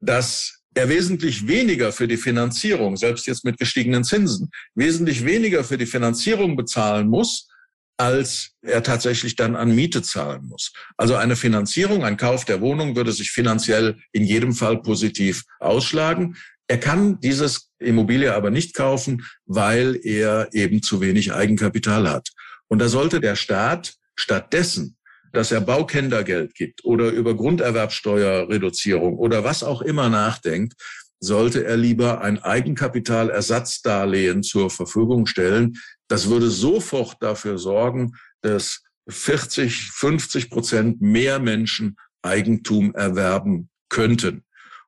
dass 0.00 0.59
er 0.74 0.88
wesentlich 0.88 1.46
weniger 1.46 1.92
für 1.92 2.06
die 2.06 2.16
Finanzierung, 2.16 2.96
selbst 2.96 3.26
jetzt 3.26 3.44
mit 3.44 3.58
gestiegenen 3.58 4.04
Zinsen, 4.04 4.50
wesentlich 4.74 5.24
weniger 5.24 5.64
für 5.64 5.78
die 5.78 5.86
Finanzierung 5.86 6.56
bezahlen 6.56 7.08
muss, 7.08 7.48
als 7.96 8.52
er 8.62 8.82
tatsächlich 8.82 9.36
dann 9.36 9.56
an 9.56 9.74
Miete 9.74 10.00
zahlen 10.00 10.46
muss. 10.46 10.72
Also 10.96 11.16
eine 11.16 11.36
Finanzierung, 11.36 12.02
ein 12.02 12.16
Kauf 12.16 12.44
der 12.44 12.60
Wohnung 12.60 12.96
würde 12.96 13.12
sich 13.12 13.30
finanziell 13.30 13.98
in 14.12 14.24
jedem 14.24 14.54
Fall 14.54 14.80
positiv 14.80 15.44
ausschlagen. 15.58 16.36
Er 16.66 16.78
kann 16.78 17.20
dieses 17.20 17.68
Immobilie 17.78 18.32
aber 18.32 18.50
nicht 18.50 18.74
kaufen, 18.74 19.26
weil 19.44 19.98
er 20.02 20.48
eben 20.52 20.82
zu 20.82 21.00
wenig 21.00 21.32
Eigenkapital 21.34 22.08
hat. 22.08 22.30
Und 22.68 22.78
da 22.78 22.88
sollte 22.88 23.20
der 23.20 23.36
Staat 23.36 23.94
stattdessen 24.14 24.96
dass 25.32 25.52
er 25.52 25.60
Baukendergeld 25.60 26.54
gibt 26.54 26.84
oder 26.84 27.10
über 27.10 27.34
Grunderwerbsteuerreduzierung 27.34 29.16
oder 29.16 29.44
was 29.44 29.62
auch 29.62 29.82
immer 29.82 30.08
nachdenkt, 30.08 30.74
sollte 31.20 31.64
er 31.64 31.76
lieber 31.76 32.22
ein 32.22 32.42
Eigenkapitalersatzdarlehen 32.42 34.42
zur 34.42 34.70
Verfügung 34.70 35.26
stellen. 35.26 35.76
Das 36.08 36.30
würde 36.30 36.48
sofort 36.48 37.16
dafür 37.20 37.58
sorgen, 37.58 38.14
dass 38.40 38.82
40, 39.08 39.90
50 39.92 40.50
Prozent 40.50 41.00
mehr 41.00 41.38
Menschen 41.38 41.96
Eigentum 42.22 42.94
erwerben 42.94 43.68
könnten. 43.88 44.44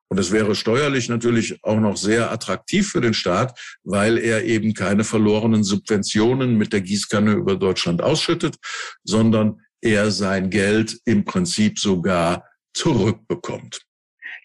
Und 0.09 0.19
es 0.19 0.31
wäre 0.31 0.53
steuerlich 0.53 1.09
natürlich 1.09 1.63
auch 1.63 1.79
noch 1.79 1.97
sehr 1.97 2.31
attraktiv 2.31 2.89
für 2.89 3.01
den 3.01 3.15
Staat, 3.15 3.59
weil 3.83 4.19
er 4.19 4.43
eben 4.43 4.75
keine 4.75 5.03
verlorenen 5.03 5.63
Subventionen 5.63 6.55
mit 6.55 6.71
der 6.71 6.81
Gießkanne 6.81 7.31
über 7.31 7.55
Deutschland 7.55 8.03
ausschüttet, 8.03 8.57
sondern 9.03 9.62
er 9.83 10.11
sein 10.11 10.49
Geld 10.49 10.99
im 11.05 11.25
Prinzip 11.25 11.79
sogar 11.79 12.45
zurückbekommt. 12.73 13.81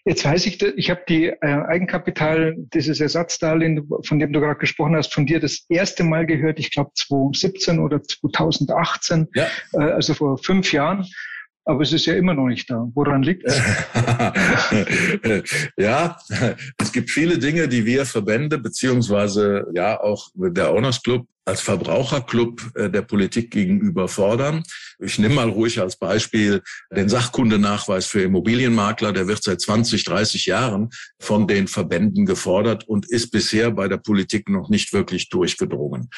Jetzt 0.05 0.23
weiß 0.25 0.45
ich, 0.45 0.61
ich 0.61 0.89
habe 0.89 1.01
die 1.07 1.25
äh, 1.25 1.37
Eigenkapital, 1.41 2.55
dieses 2.73 2.99
Ersatzdarlehen, 2.99 3.87
von 4.03 4.19
dem 4.19 4.31
du 4.31 4.39
gerade 4.39 4.59
gesprochen 4.59 4.95
hast, 4.95 5.13
von 5.13 5.25
dir 5.25 5.39
das 5.39 5.65
erste 5.69 6.03
Mal 6.03 6.25
gehört, 6.25 6.57
ich 6.59 6.71
glaube 6.71 6.91
2017 6.95 7.79
oder 7.79 8.01
2018, 8.01 9.27
ja. 9.35 9.47
äh, 9.73 9.77
also 9.77 10.13
vor 10.13 10.37
fünf 10.37 10.71
Jahren 10.71 11.05
aber 11.69 11.81
es 11.81 11.93
ist 11.93 12.07
ja 12.07 12.15
immer 12.15 12.33
noch 12.33 12.47
nicht 12.47 12.67
da. 12.71 12.87
Woran 12.95 13.21
liegt 13.21 13.43
es? 13.45 13.55
ja, 15.77 16.17
es 16.79 16.91
gibt 16.91 17.11
viele 17.11 17.37
Dinge, 17.37 17.67
die 17.67 17.85
wir 17.85 18.07
Verbände 18.07 18.57
beziehungsweise 18.57 19.67
ja 19.75 19.99
auch 19.99 20.29
der 20.33 20.73
Owners 20.73 21.03
Club 21.03 21.27
als 21.45 21.61
Verbraucherclub 21.61 22.71
äh, 22.75 22.89
der 22.89 23.03
Politik 23.03 23.51
gegenüber 23.51 24.07
fordern. 24.07 24.63
Ich 25.01 25.17
nehme 25.17 25.35
mal 25.35 25.49
ruhig 25.49 25.79
als 25.79 25.95
Beispiel 25.95 26.61
den 26.91 27.07
Sachkundenachweis 27.07 28.05
für 28.05 28.21
Immobilienmakler. 28.21 29.13
Der 29.13 29.27
wird 29.27 29.41
seit 29.41 29.61
20, 29.61 30.03
30 30.03 30.45
Jahren 30.45 30.89
von 31.19 31.47
den 31.47 31.67
Verbänden 31.67 32.25
gefordert 32.25 32.87
und 32.87 33.09
ist 33.09 33.31
bisher 33.31 33.71
bei 33.71 33.87
der 33.87 33.97
Politik 33.97 34.49
noch 34.49 34.69
nicht 34.69 34.91
wirklich 34.91 35.29
durchgedrungen. 35.29 36.09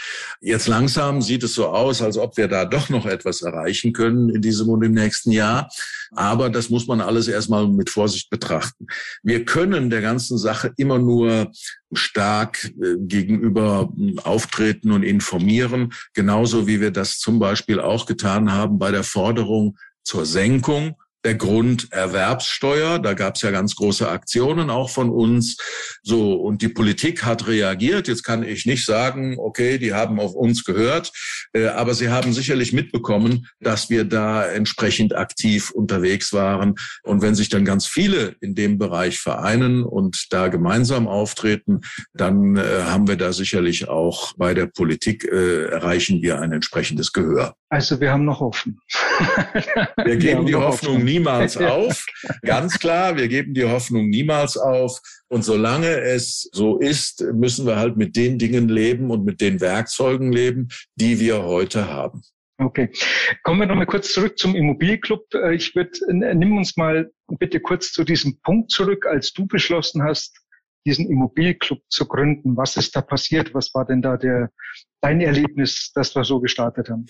Jetzt 0.41 0.67
langsam 0.67 1.21
sieht 1.21 1.43
es 1.43 1.53
so 1.53 1.67
aus, 1.67 2.01
als 2.01 2.17
ob 2.17 2.37
wir 2.37 2.47
da 2.47 2.65
doch 2.65 2.89
noch 2.89 3.05
etwas 3.05 3.43
erreichen 3.43 3.93
können 3.93 4.29
in 4.29 4.41
diesem 4.41 4.69
und 4.69 4.83
im 4.83 4.93
nächsten 4.93 5.31
Jahr. 5.31 5.69
Aber 6.13 6.49
das 6.49 6.69
muss 6.69 6.87
man 6.87 7.01
alles 7.01 7.27
erstmal 7.27 7.67
mit 7.67 7.89
Vorsicht 7.89 8.29
betrachten. 8.29 8.87
Wir 9.21 9.45
können 9.45 9.89
der 9.89 10.01
ganzen 10.01 10.37
Sache 10.37 10.73
immer 10.75 10.97
nur 10.97 11.51
stark 11.93 12.65
äh, 12.81 12.95
gegenüber 12.99 13.91
hm, 13.95 14.19
auftreten 14.19 14.91
und 14.91 15.03
informieren, 15.03 15.93
genauso 16.13 16.67
wie 16.67 16.81
wir 16.81 16.91
das 16.91 17.19
zum 17.19 17.39
Beispiel 17.39 17.79
auch 17.79 18.05
getan 18.05 18.51
haben 18.51 18.70
bei 18.77 18.91
der 18.91 19.03
Forderung 19.03 19.77
zur 20.03 20.25
Senkung 20.25 20.95
der 21.23 21.35
Grunderwerbssteuer. 21.35 22.99
Da 22.99 23.13
gab 23.13 23.35
es 23.35 23.41
ja 23.41 23.51
ganz 23.51 23.75
große 23.75 24.07
Aktionen 24.07 24.69
auch 24.69 24.89
von 24.89 25.09
uns. 25.09 25.57
So, 26.03 26.33
und 26.33 26.61
die 26.61 26.69
Politik 26.69 27.23
hat 27.23 27.47
reagiert. 27.47 28.07
Jetzt 28.07 28.23
kann 28.23 28.43
ich 28.43 28.65
nicht 28.65 28.85
sagen, 28.85 29.37
okay, 29.37 29.77
die 29.77 29.93
haben 29.93 30.19
auf 30.19 30.33
uns 30.33 30.63
gehört, 30.63 31.11
äh, 31.53 31.67
aber 31.67 31.93
sie 31.93 32.09
haben 32.09 32.33
sicherlich 32.33 32.73
mitbekommen, 32.73 33.47
dass 33.59 33.89
wir 33.89 34.03
da 34.03 34.45
entsprechend 34.45 35.15
aktiv 35.15 35.71
unterwegs 35.71 36.33
waren. 36.33 36.75
Und 37.03 37.21
wenn 37.21 37.35
sich 37.35 37.49
dann 37.49 37.65
ganz 37.65 37.85
viele 37.85 38.35
in 38.41 38.55
dem 38.55 38.77
Bereich 38.77 39.19
vereinen 39.19 39.83
und 39.83 40.27
da 40.31 40.47
gemeinsam 40.47 41.07
auftreten, 41.07 41.81
dann 42.13 42.57
äh, 42.57 42.83
haben 42.83 43.07
wir 43.07 43.15
da 43.15 43.33
sicherlich 43.33 43.87
auch 43.87 44.33
bei 44.37 44.53
der 44.53 44.65
Politik 44.65 45.23
äh, 45.25 45.65
erreichen 45.65 46.21
wir 46.21 46.39
ein 46.39 46.51
entsprechendes 46.51 47.13
Gehör. 47.13 47.55
Also 47.69 48.01
wir 48.01 48.11
haben 48.11 48.25
noch 48.25 48.41
Hoffnung. 48.41 48.79
wir 50.03 50.15
geben 50.17 50.41
wir 50.41 50.45
die 50.45 50.55
Hoffnung 50.55 50.71
Hoffnung 50.71 51.03
niemals 51.11 51.57
auf. 51.57 52.05
Ganz 52.41 52.79
klar, 52.79 53.17
wir 53.17 53.27
geben 53.27 53.53
die 53.53 53.65
Hoffnung 53.65 54.09
niemals 54.09 54.57
auf. 54.57 54.99
Und 55.27 55.43
solange 55.43 56.01
es 56.01 56.49
so 56.51 56.77
ist, 56.77 57.21
müssen 57.33 57.65
wir 57.65 57.77
halt 57.77 57.97
mit 57.97 58.15
den 58.15 58.37
Dingen 58.37 58.69
leben 58.69 59.11
und 59.11 59.25
mit 59.25 59.41
den 59.41 59.61
Werkzeugen 59.61 60.31
leben, 60.31 60.69
die 60.95 61.19
wir 61.19 61.43
heute 61.43 61.87
haben. 61.87 62.21
Okay. 62.57 62.91
Kommen 63.43 63.59
wir 63.61 63.65
noch 63.65 63.75
mal 63.75 63.87
kurz 63.87 64.13
zurück 64.13 64.37
zum 64.37 64.55
Immobilienclub. 64.55 65.33
Äh, 65.33 65.55
ich 65.55 65.75
würde, 65.75 65.91
nimm 66.09 66.57
uns 66.57 66.77
mal 66.77 67.11
bitte 67.39 67.59
kurz 67.59 67.91
zu 67.91 68.03
diesem 68.03 68.39
Punkt 68.41 68.71
zurück, 68.71 69.05
als 69.07 69.33
du 69.33 69.47
beschlossen 69.47 70.03
hast, 70.03 70.37
diesen 70.85 71.09
Immobilienclub 71.09 71.79
zu 71.89 72.07
gründen. 72.07 72.55
Was 72.57 72.77
ist 72.77 72.95
da 72.95 73.01
passiert? 73.01 73.53
Was 73.53 73.73
war 73.73 73.85
denn 73.85 74.01
da 74.01 74.17
der, 74.17 74.51
dein 75.01 75.21
Erlebnis, 75.21 75.91
dass 75.93 76.15
wir 76.15 76.23
so 76.23 76.39
gestartet 76.39 76.89
haben? 76.89 77.05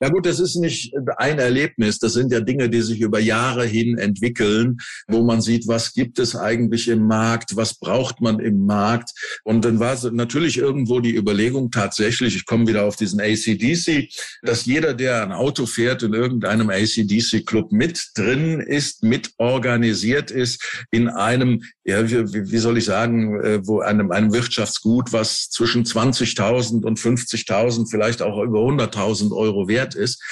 Ja 0.00 0.08
gut, 0.08 0.26
das 0.26 0.40
ist 0.40 0.56
nicht 0.56 0.92
ein 1.16 1.38
Erlebnis. 1.38 1.98
Das 1.98 2.14
sind 2.14 2.32
ja 2.32 2.40
Dinge, 2.40 2.68
die 2.68 2.82
sich 2.82 3.00
über 3.00 3.20
Jahre 3.20 3.64
hin 3.64 3.96
entwickeln, 3.96 4.78
wo 5.06 5.22
man 5.22 5.40
sieht, 5.40 5.68
was 5.68 5.92
gibt 5.92 6.18
es 6.18 6.34
eigentlich 6.34 6.88
im 6.88 7.06
Markt, 7.06 7.56
was 7.56 7.78
braucht 7.78 8.20
man 8.20 8.40
im 8.40 8.66
Markt. 8.66 9.10
Und 9.44 9.64
dann 9.64 9.78
war 9.78 9.96
natürlich 10.10 10.58
irgendwo 10.58 11.00
die 11.00 11.14
Überlegung 11.14 11.70
tatsächlich, 11.70 12.34
ich 12.34 12.44
komme 12.44 12.66
wieder 12.66 12.84
auf 12.84 12.96
diesen 12.96 13.20
ACDC, 13.20 14.08
dass 14.42 14.66
jeder, 14.66 14.94
der 14.94 15.22
ein 15.22 15.32
Auto 15.32 15.64
fährt, 15.64 16.02
in 16.02 16.12
irgendeinem 16.12 16.70
ACDC-Club 16.70 17.72
mit 17.72 18.10
drin 18.14 18.60
ist, 18.60 19.04
mit 19.04 19.30
organisiert 19.38 20.30
ist, 20.30 20.84
in 20.90 21.08
einem, 21.08 21.62
ja, 21.84 22.10
wie, 22.10 22.50
wie 22.50 22.58
soll 22.58 22.78
ich 22.78 22.84
sagen, 22.84 23.40
äh, 23.40 23.66
wo 23.66 23.80
einem, 23.80 24.10
einem 24.10 24.32
Wirtschaftsgut, 24.32 25.12
was 25.12 25.50
zwischen 25.50 25.84
20.000 25.84 26.84
und 26.84 26.98
50.000, 26.98 27.88
vielleicht 27.90 28.22
auch 28.22 28.42
über 28.42 28.58
100.000 28.58 29.32
Euro 29.34 29.68
wert 29.68 29.93
ist 29.94 30.22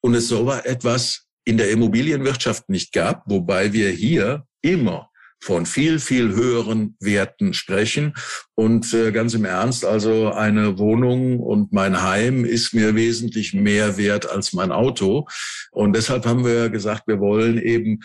und 0.00 0.14
es 0.14 0.28
so 0.28 0.50
etwas 0.50 1.26
in 1.44 1.56
der 1.56 1.70
Immobilienwirtschaft 1.70 2.68
nicht 2.68 2.92
gab, 2.92 3.22
wobei 3.26 3.72
wir 3.72 3.90
hier 3.90 4.46
immer 4.62 5.10
von 5.44 5.66
viel, 5.66 5.98
viel 5.98 6.34
höheren 6.34 6.96
Werten 7.00 7.52
sprechen. 7.52 8.14
Und 8.54 8.94
äh, 8.94 9.12
ganz 9.12 9.34
im 9.34 9.44
Ernst, 9.44 9.84
also 9.84 10.32
eine 10.32 10.78
Wohnung 10.78 11.38
und 11.38 11.70
mein 11.70 12.02
Heim 12.02 12.46
ist 12.46 12.72
mir 12.72 12.94
wesentlich 12.94 13.52
mehr 13.52 13.98
wert 13.98 14.28
als 14.28 14.54
mein 14.54 14.72
Auto. 14.72 15.28
Und 15.70 15.94
deshalb 15.94 16.24
haben 16.24 16.46
wir 16.46 16.70
gesagt, 16.70 17.06
wir 17.06 17.20
wollen 17.20 17.58
eben 17.58 18.00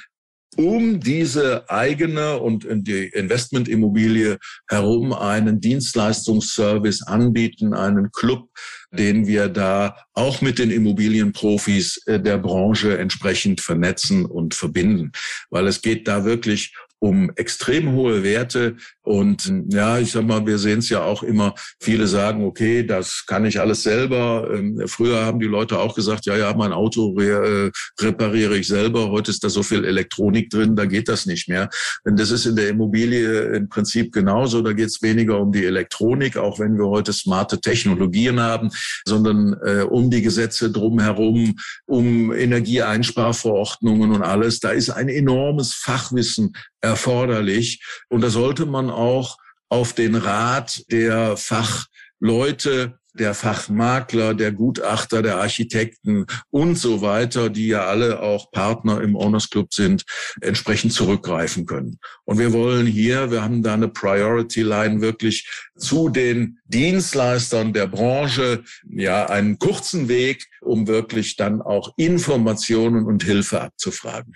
um 0.59 0.99
diese 0.99 1.69
eigene 1.69 2.37
und 2.37 2.67
die 2.69 3.05
Investmentimmobilie 3.07 4.37
herum 4.67 5.13
einen 5.13 5.61
Dienstleistungsservice 5.61 7.03
anbieten, 7.03 7.73
einen 7.73 8.11
Club, 8.11 8.49
den 8.91 9.25
wir 9.25 9.47
da 9.47 9.95
auch 10.13 10.41
mit 10.41 10.59
den 10.59 10.69
Immobilienprofis 10.69 12.01
äh, 12.07 12.19
der 12.19 12.39
Branche 12.39 12.97
entsprechend 12.97 13.61
vernetzen 13.61 14.25
und 14.25 14.53
verbinden. 14.53 15.13
Weil 15.49 15.65
es 15.65 15.81
geht 15.81 16.09
da 16.09 16.25
wirklich 16.25 16.73
um 16.99 17.31
extrem 17.35 17.93
hohe 17.93 18.23
Werte. 18.23 18.75
Und 19.01 19.51
ja, 19.69 19.97
ich 19.97 20.11
sag 20.11 20.25
mal, 20.25 20.45
wir 20.45 20.59
sehen 20.59 20.79
es 20.79 20.89
ja 20.89 21.01
auch 21.01 21.23
immer, 21.23 21.55
viele 21.79 22.05
sagen, 22.07 22.43
okay, 22.43 22.83
das 22.83 23.23
kann 23.25 23.45
ich 23.45 23.59
alles 23.59 23.83
selber. 23.83 24.49
Ähm, 24.53 24.83
früher 24.85 25.25
haben 25.25 25.39
die 25.39 25.47
Leute 25.47 25.79
auch 25.79 25.95
gesagt, 25.95 26.25
ja, 26.25 26.37
ja, 26.37 26.53
mein 26.53 26.73
Auto 26.73 27.17
äh, 27.19 27.71
repariere 27.99 28.57
ich 28.57 28.67
selber. 28.67 29.09
Heute 29.09 29.31
ist 29.31 29.43
da 29.43 29.49
so 29.49 29.63
viel 29.63 29.85
Elektronik 29.85 30.49
drin, 30.49 30.75
da 30.75 30.85
geht 30.85 31.07
das 31.07 31.25
nicht 31.25 31.47
mehr. 31.47 31.69
Denn 32.05 32.17
das 32.17 32.31
ist 32.31 32.45
in 32.45 32.55
der 32.55 32.69
Immobilie 32.69 33.55
im 33.55 33.69
Prinzip 33.69 34.11
genauso. 34.11 34.61
Da 34.61 34.73
geht 34.73 34.89
es 34.89 35.01
weniger 35.01 35.39
um 35.39 35.51
die 35.51 35.65
Elektronik, 35.65 36.37
auch 36.37 36.59
wenn 36.59 36.77
wir 36.77 36.87
heute 36.87 37.13
smarte 37.13 37.61
Technologien 37.61 38.39
haben, 38.39 38.69
sondern 39.05 39.55
äh, 39.65 39.83
um 39.83 40.11
die 40.11 40.21
Gesetze 40.21 40.69
drumherum, 40.69 41.55
um 41.85 42.33
Energieeinsparverordnungen 42.33 44.11
und 44.11 44.21
alles. 44.21 44.59
Da 44.59 44.71
ist 44.71 44.89
ein 44.89 45.09
enormes 45.09 45.73
Fachwissen 45.73 46.53
erforderlich. 46.81 47.83
Und 48.09 48.21
da 48.21 48.29
sollte 48.29 48.65
man 48.65 48.89
auch 48.89 49.37
auf 49.69 49.93
den 49.93 50.15
Rat 50.15 50.83
der 50.91 51.37
Fachleute 51.37 52.99
der 53.13 53.33
Fachmakler, 53.33 54.33
der 54.33 54.51
Gutachter, 54.51 55.21
der 55.21 55.37
Architekten 55.37 56.25
und 56.51 56.77
so 56.77 57.01
weiter, 57.01 57.49
die 57.49 57.67
ja 57.67 57.85
alle 57.85 58.21
auch 58.21 58.51
Partner 58.51 59.01
im 59.01 59.15
Owners 59.15 59.49
Club 59.49 59.73
sind, 59.73 60.05
entsprechend 60.41 60.93
zurückgreifen 60.93 61.65
können. 61.65 61.99
Und 62.25 62.39
wir 62.39 62.53
wollen 62.53 62.87
hier, 62.87 63.31
wir 63.31 63.43
haben 63.43 63.63
da 63.63 63.73
eine 63.73 63.89
Priority 63.89 64.61
Line 64.61 65.01
wirklich 65.01 65.47
zu 65.77 66.09
den 66.09 66.59
Dienstleistern 66.65 67.73
der 67.73 67.87
Branche, 67.87 68.63
ja, 68.89 69.25
einen 69.25 69.59
kurzen 69.59 70.07
Weg, 70.07 70.47
um 70.61 70.87
wirklich 70.87 71.35
dann 71.35 71.61
auch 71.61 71.93
Informationen 71.97 73.05
und 73.05 73.23
Hilfe 73.23 73.61
abzufragen. 73.61 74.33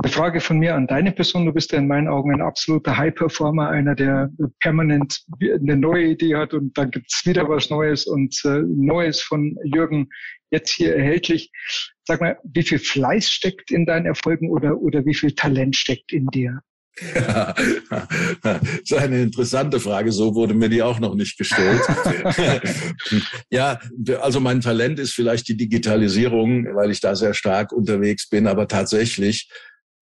Eine 0.00 0.12
Frage 0.12 0.40
von 0.40 0.58
mir 0.58 0.76
an 0.76 0.86
deine 0.86 1.10
Person. 1.10 1.46
Du 1.46 1.52
bist 1.52 1.72
ja 1.72 1.78
in 1.78 1.88
meinen 1.88 2.08
Augen 2.08 2.32
ein 2.32 2.40
absoluter 2.40 2.96
High-Performer, 2.96 3.68
einer, 3.68 3.96
der 3.96 4.30
permanent 4.60 5.24
eine 5.40 5.76
neue 5.76 6.08
Idee 6.08 6.36
hat 6.36 6.54
und 6.54 6.76
dann 6.78 6.90
gibt's 6.90 7.26
wieder 7.26 7.48
was 7.48 7.68
Neues 7.68 8.06
und 8.06 8.40
äh, 8.44 8.62
Neues 8.66 9.20
von 9.20 9.56
Jürgen 9.64 10.08
jetzt 10.50 10.70
hier 10.70 10.94
erhältlich. 10.94 11.50
Sag 12.04 12.20
mal, 12.20 12.38
wie 12.44 12.62
viel 12.62 12.78
Fleiß 12.78 13.28
steckt 13.28 13.70
in 13.70 13.86
deinen 13.86 14.06
Erfolgen 14.06 14.50
oder, 14.50 14.78
oder 14.78 15.04
wie 15.04 15.14
viel 15.14 15.34
Talent 15.34 15.74
steckt 15.74 16.12
in 16.12 16.26
dir? 16.28 16.60
Das 18.42 18.60
ist 18.82 18.92
eine 18.94 19.22
interessante 19.22 19.80
Frage. 19.80 20.12
So 20.12 20.34
wurde 20.34 20.54
mir 20.54 20.68
die 20.68 20.82
auch 20.82 20.98
noch 20.98 21.14
nicht 21.14 21.38
gestellt. 21.38 21.80
ja, 23.50 23.78
also 24.20 24.40
mein 24.40 24.60
Talent 24.60 24.98
ist 24.98 25.14
vielleicht 25.14 25.48
die 25.48 25.56
Digitalisierung, 25.56 26.74
weil 26.74 26.90
ich 26.90 27.00
da 27.00 27.14
sehr 27.14 27.34
stark 27.34 27.72
unterwegs 27.72 28.28
bin. 28.28 28.46
Aber 28.46 28.68
tatsächlich 28.68 29.48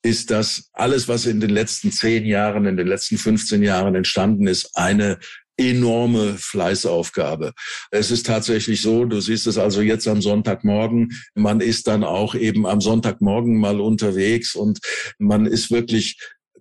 ist, 0.07 0.31
dass 0.31 0.71
alles, 0.73 1.09
was 1.09 1.27
in 1.27 1.41
den 1.41 1.51
letzten 1.51 1.91
zehn 1.91 2.25
Jahren, 2.25 2.65
in 2.67 2.77
den 2.77 2.87
letzten 2.87 3.19
15 3.19 3.63
Jahren 3.63 3.95
entstanden 3.95 4.47
ist, 4.47 4.71
eine 4.75 5.19
enorme 5.57 6.35
Fleißaufgabe. 6.37 7.53
Es 7.91 8.11
ist 8.11 8.27
tatsächlich 8.27 8.83
so, 8.83 9.05
du 9.05 9.21
siehst 9.21 9.47
es 9.47 9.59
also 9.59 9.81
jetzt 9.81 10.07
am 10.07 10.21
Sonntagmorgen, 10.21 11.13
man 11.35 11.61
ist 11.61 11.87
dann 11.89 12.05
auch 12.05 12.35
eben 12.35 12.67
am 12.67 12.81
Sonntagmorgen 12.81 13.59
mal 13.59 13.81
unterwegs 13.81 14.55
und 14.55 14.79
man 15.19 15.47
ist 15.47 15.71
wirklich 15.71 16.19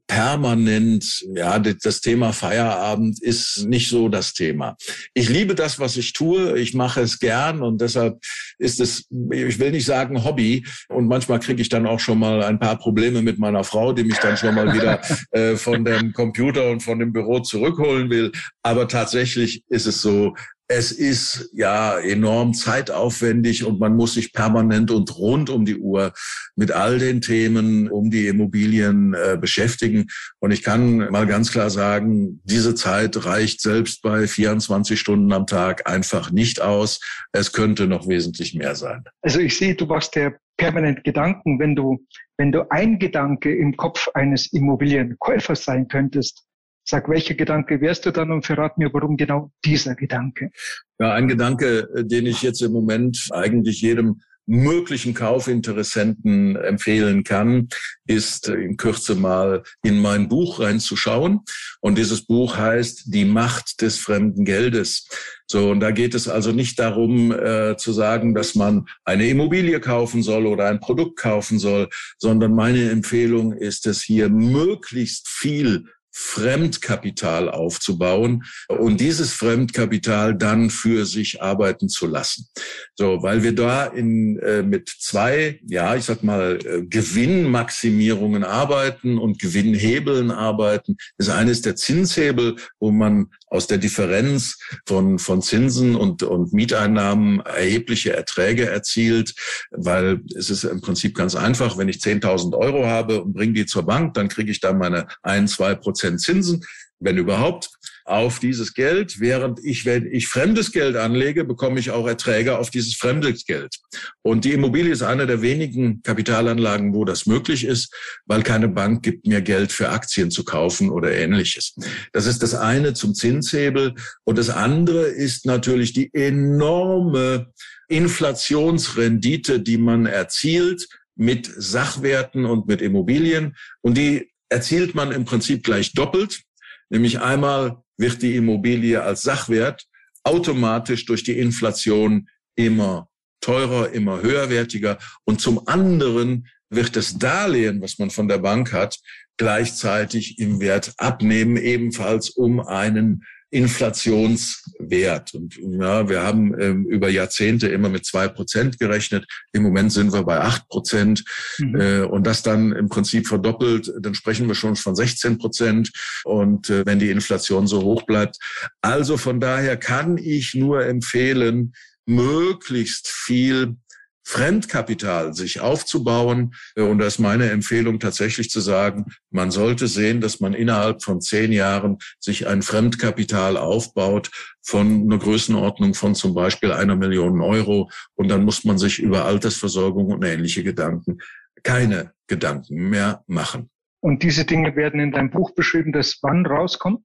permanent, 0.08 1.26
ja, 1.34 1.58
das 1.60 2.02
Thema 2.02 2.32
Feierabend 2.32 3.22
ist 3.22 3.66
nicht 3.68 3.90
so 3.90 4.10
das 4.10 4.34
Thema. 4.34 4.76
Ich 5.14 5.30
liebe 5.30 5.56
das, 5.56 5.80
was 5.80 5.98
ich 5.98 6.14
tue. 6.14 6.58
Ich 6.60 6.74
mache 6.74 7.02
es 7.02 7.20
gern 7.20 7.62
und 7.62 7.82
deshalb 7.82 8.20
ist 8.58 8.80
es, 8.80 9.08
ich 9.32 9.60
will 9.60 9.72
nicht 9.72 9.86
sagen 9.86 10.24
Hobby. 10.24 10.66
Und 10.90 11.08
manchmal 11.08 11.40
kriege 11.40 11.62
ich 11.62 11.70
dann 11.70 11.88
auch 11.88 12.00
schon 12.00 12.20
mal 12.20 12.44
ein 12.44 12.60
paar 12.60 12.78
Probleme 12.78 13.22
mit 13.22 13.40
meiner 13.40 13.64
Frau, 13.64 13.94
die 13.94 14.04
mich 14.04 14.18
dann 14.20 14.38
schon 14.38 14.56
mal 14.56 14.74
wieder 14.74 15.02
äh, 15.32 15.56
von 15.56 15.84
dem 15.84 16.14
Computer 16.14 16.70
und 16.70 16.82
von 16.82 17.00
dem 17.00 17.12
Büro 17.12 17.40
zurückholen 17.40 18.10
will. 18.10 18.32
Aber 18.62 18.88
tatsächlich 18.88 19.64
ist 19.70 19.88
es 19.88 20.02
so, 20.02 20.36
es 20.68 20.92
ist 20.92 21.52
ja 21.54 22.00
enorm 22.00 22.54
zeitaufwendig 22.54 23.66
und 23.66 23.80
man 23.80 23.96
muss 23.96 24.16
sich 24.16 24.34
permanent 24.34 24.90
und 24.90 25.16
rund 25.18 25.50
um 25.50 25.66
die 25.66 25.78
Uhr 25.78 26.14
mit 26.56 26.72
all 26.72 26.98
den 26.98 27.22
Themen 27.22 27.90
um 27.90 28.10
die 28.10 28.28
Immobilien 28.28 29.14
äh, 29.14 29.38
beschäftigen. 29.40 30.08
Und 30.40 30.52
ich 30.52 30.64
kann 30.64 30.98
mal 31.12 31.28
ganz 31.28 31.52
klar 31.52 31.70
sagen, 31.70 32.42
diese 32.46 32.74
Zeit 32.74 33.26
reicht 33.26 33.62
selbst 33.62 34.02
bei 34.02 34.28
24 34.28 35.00
Stunden 35.00 35.32
am 35.34 35.46
Tag 35.46 35.88
einfach 35.88 36.32
nicht 36.32 36.62
aus. 36.62 37.00
Es 37.32 37.54
könnte 37.54 37.88
noch 37.88 38.08
wesentlich 38.08 38.56
mehr 38.56 38.76
sein. 38.76 39.04
Also 39.22 39.40
ich 39.40 39.58
sehe, 39.58 39.76
du 39.76 39.86
machst 39.86 40.16
dir 40.16 40.36
permanent 40.58 41.04
Gedanken, 41.04 41.60
wenn 41.60 41.76
du, 41.76 42.04
wenn 42.38 42.52
du 42.52 42.70
ein 42.72 42.98
Gedanke 42.98 43.56
im 43.56 43.78
Kopf 43.78 44.08
eines 44.16 44.52
Immobilienkäufers 44.52 45.64
sein 45.64 45.88
könntest, 45.88 46.44
Sag, 46.88 47.10
welcher 47.10 47.34
Gedanke 47.34 47.82
wärst 47.82 48.06
du 48.06 48.12
dann 48.12 48.32
und 48.32 48.46
verrat 48.46 48.78
mir, 48.78 48.94
warum 48.94 49.18
genau 49.18 49.52
dieser 49.66 49.96
Gedanke? 49.96 50.52
Ja, 51.00 51.14
ein 51.14 51.28
Gedanke, 51.28 51.90
äh, 51.96 52.06
den 52.06 52.28
ich 52.28 52.44
jetzt 52.44 52.62
im 52.62 52.72
Moment 52.72 53.30
eigentlich 53.32 53.82
jedem 53.82 54.22
möglichen 54.48 55.16
Kaufinteressenten 55.16 56.56
empfehlen 56.56 57.24
kann, 57.24 57.70
ist 58.06 58.48
äh, 58.48 58.54
in 58.54 58.78
Kürze 58.78 59.16
mal 59.16 59.64
in 59.82 60.00
mein 60.00 60.30
Buch 60.30 60.60
reinzuschauen. 60.60 61.40
Und 61.82 61.98
dieses 61.98 62.28
Buch 62.28 62.58
heißt 62.58 63.14
Die 63.14 63.26
Macht 63.26 63.82
des 63.82 63.98
fremden 63.98 64.46
Geldes. 64.46 65.08
So, 65.48 65.72
und 65.72 65.80
da 65.80 65.90
geht 65.90 66.14
es 66.14 66.28
also 66.28 66.52
nicht 66.52 66.78
darum 66.78 67.32
äh, 67.32 67.78
zu 67.78 67.94
sagen, 67.94 68.36
dass 68.36 68.54
man 68.54 68.86
eine 69.04 69.28
Immobilie 69.28 69.80
kaufen 69.80 70.22
soll 70.22 70.46
oder 70.46 70.70
ein 70.70 70.80
Produkt 70.80 71.18
kaufen 71.18 71.58
soll, 71.58 71.90
sondern 72.20 72.54
meine 72.54 72.92
Empfehlung 72.92 73.54
ist 73.54 73.88
es 73.88 74.04
hier 74.04 74.30
möglichst 74.30 75.28
viel 75.28 75.86
Fremdkapital 76.18 77.50
aufzubauen 77.50 78.46
und 78.70 79.02
dieses 79.02 79.34
Fremdkapital 79.34 80.34
dann 80.34 80.70
für 80.70 81.06
sich 81.06 81.42
arbeiten 81.42 81.90
zu 81.90 82.08
lassen. 82.08 82.48
So, 82.96 83.22
weil 83.22 83.44
wir 83.44 83.54
da 83.54 83.86
in, 83.86 84.40
äh, 84.40 84.64
mit 84.64 84.88
zwei, 84.88 85.60
ja, 85.68 85.94
ich 85.98 86.06
sag 86.06 86.24
mal, 86.24 86.58
äh, 86.66 86.84
Gewinnmaximierungen 86.86 88.46
arbeiten 88.46 89.18
und 89.18 89.40
Gewinnhebeln 89.40 90.32
arbeiten. 90.32 90.96
Das 91.18 91.28
eine 91.28 91.52
ist 91.52 91.66
der 91.66 91.76
Zinshebel, 91.76 92.56
wo 92.80 92.92
man 92.92 93.28
aus 93.48 93.68
der 93.68 93.78
Differenz 93.78 94.58
von, 94.86 95.20
von 95.20 95.42
Zinsen 95.42 95.96
und, 95.96 96.24
und 96.24 96.54
Mieteinnahmen 96.54 97.42
erhebliche 97.42 98.14
Erträge 98.14 98.70
erzielt, 98.70 99.34
weil 99.72 100.22
es 100.38 100.50
ist 100.50 100.64
im 100.64 100.80
Prinzip 100.80 101.16
ganz 101.16 101.36
einfach, 101.36 101.78
wenn 101.78 101.90
ich 101.90 101.98
10.000 101.98 102.58
Euro 102.58 102.86
habe 102.86 103.22
und 103.22 103.34
bringe 103.34 103.54
die 103.54 103.66
zur 103.66 103.84
Bank, 103.84 104.14
dann 104.14 104.30
kriege 104.30 104.52
ich 104.52 104.62
da 104.62 104.72
meine 104.72 105.08
ein, 105.24 105.48
zwei 105.48 105.76
Prozent 105.76 106.05
Zinsen 106.18 106.64
wenn 107.00 107.18
überhaupt, 107.18 107.70
auf 108.06 108.38
dieses 108.38 108.76
Geld, 108.76 109.20
während 109.20 109.60
ich, 109.64 109.86
wenn 109.86 110.06
ich 110.06 110.28
fremdes 110.28 110.72
Geld 110.72 110.96
anlege, 110.96 111.44
bekomme 111.44 111.80
ich 111.80 111.90
auch 111.90 112.08
Erträge 112.08 112.60
auf 112.60 112.70
dieses 112.70 112.96
fremdes 112.96 113.46
Geld. 113.46 113.78
Und 114.22 114.46
die 114.46 114.54
Immobilie 114.54 114.92
ist 114.92 115.02
eine 115.02 115.26
der 115.26 115.42
wenigen 115.42 116.04
Kapitalanlagen, 116.04 116.94
wo 116.94 117.04
das 117.04 117.26
möglich 117.26 117.66
ist, 117.66 117.92
weil 118.28 118.44
keine 118.44 118.68
Bank 118.68 119.02
gibt 119.02 119.26
mir 119.26 119.42
Geld 119.42 119.72
für 119.72 119.90
Aktien 119.90 120.30
zu 120.30 120.44
kaufen 120.44 120.92
oder 120.92 121.12
ähnliches. 121.12 121.76
Das 122.14 122.28
ist 122.28 122.44
das 122.44 122.54
eine 122.54 122.94
zum 122.94 123.16
Zinshebel. 123.16 123.96
Und 124.24 124.38
das 124.38 124.52
andere 124.52 125.06
ist 125.06 125.48
natürlich 125.48 125.94
die 125.94 126.14
enorme 126.14 127.52
Inflationsrendite, 127.88 129.62
die 129.62 129.80
man 129.80 130.06
erzielt 130.06 130.88
mit 131.16 131.52
Sachwerten 131.58 132.46
und 132.46 132.68
mit 132.68 132.82
Immobilien. 132.82 133.56
Und 133.82 133.98
die 133.98 134.35
erzielt 134.50 134.96
man 134.96 135.12
im 135.12 135.26
Prinzip 135.26 135.64
gleich 135.64 135.94
doppelt. 135.94 136.42
Nämlich 136.90 137.20
einmal 137.20 137.84
wird 137.98 138.22
die 138.22 138.36
Immobilie 138.36 139.02
als 139.02 139.22
Sachwert 139.24 139.86
automatisch 140.24 141.06
durch 141.06 141.24
die 141.24 141.38
Inflation 141.38 142.30
immer 142.56 143.10
teurer, 143.42 143.92
immer 143.92 144.22
höherwertiger. 144.22 144.98
Und 145.24 145.40
zum 145.40 145.68
anderen 145.68 146.48
wird 146.70 146.96
das 146.96 147.18
Darlehen, 147.18 147.82
was 147.82 148.00
man 148.00 148.10
von 148.10 148.28
der 148.28 148.40
Bank 148.40 148.74
hat, 148.74 148.98
gleichzeitig 149.38 150.40
im 150.40 150.60
Wert 150.60 150.94
abnehmen, 150.98 151.58
ebenfalls 151.58 152.30
um 152.32 152.60
einen 152.60 153.24
Inflationswert. 153.52 155.34
Und 155.34 155.56
ja, 155.58 156.10
wir 156.10 156.24
haben 156.24 156.60
ähm, 156.60 156.86
über 156.88 157.10
Jahrzehnte 157.10 157.68
immer 157.68 157.90
mit 157.90 158.06
zwei 158.06 158.28
Prozent 158.28 158.80
gerechnet. 158.80 159.26
Im 159.54 159.64
Moment 159.64 159.92
sind 159.94 160.14
wir 160.14 160.24
bei 160.24 160.40
acht 160.40 160.68
Prozent. 160.68 161.24
Mhm. 161.60 161.80
Äh, 161.80 162.02
und 162.02 162.26
das 162.26 162.44
dann 162.44 162.72
im 162.72 162.90
Prinzip 162.90 163.28
verdoppelt, 163.28 163.92
dann 164.02 164.16
sprechen 164.16 164.48
wir 164.48 164.56
schon 164.56 164.76
von 164.76 164.96
16 164.96 165.38
Prozent. 165.38 165.92
Und 166.24 166.70
äh, 166.70 166.86
wenn 166.86 167.00
die 167.00 167.12
Inflation 167.12 167.68
so 167.68 167.82
hoch 167.82 168.04
bleibt. 168.04 168.38
Also 168.82 169.18
von 169.18 169.40
daher 169.40 169.78
kann 169.78 170.18
ich 170.18 170.54
nur 170.56 170.86
empfehlen, 170.86 171.74
möglichst 172.06 173.08
viel 173.08 173.78
Fremdkapital 174.26 175.34
sich 175.34 175.62
aufzubauen. 175.62 176.56
Und 176.76 176.98
da 176.98 177.06
ist 177.06 177.20
meine 177.20 177.50
Empfehlung 177.52 178.00
tatsächlich 178.00 178.50
zu 178.50 178.60
sagen, 178.60 179.06
man 179.30 179.52
sollte 179.52 179.88
sehen, 179.88 180.20
dass 180.20 180.40
man 180.40 180.54
innerhalb 180.54 181.04
von 181.04 181.22
zehn 181.22 181.52
Jahren 181.52 182.00
sich 182.20 182.48
ein 182.48 182.62
Fremdkapital 182.62 183.56
aufbaut 183.56 184.32
von 184.64 185.04
einer 185.04 185.20
Größenordnung 185.20 185.94
von 185.94 186.16
zum 186.16 186.34
Beispiel 186.34 186.72
einer 186.72 186.96
Million 186.96 187.40
Euro. 187.42 187.90
Und 188.16 188.30
dann 188.30 188.44
muss 188.44 188.66
man 188.66 188.78
sich 188.78 189.00
über 189.00 189.26
Altersversorgung 189.26 190.08
und 190.08 190.24
ähnliche 190.24 190.64
Gedanken 190.64 191.20
keine 191.64 192.14
Gedanken 192.28 192.90
mehr 192.90 193.24
machen. 193.28 193.70
Und 194.00 194.24
diese 194.24 194.46
Dinge 194.46 194.76
werden 194.76 195.00
in 195.00 195.12
deinem 195.12 195.32
Buch 195.32 195.56
beschrieben, 195.56 195.92
das 195.92 196.20
wann 196.22 196.46
rauskommt? 196.46 197.02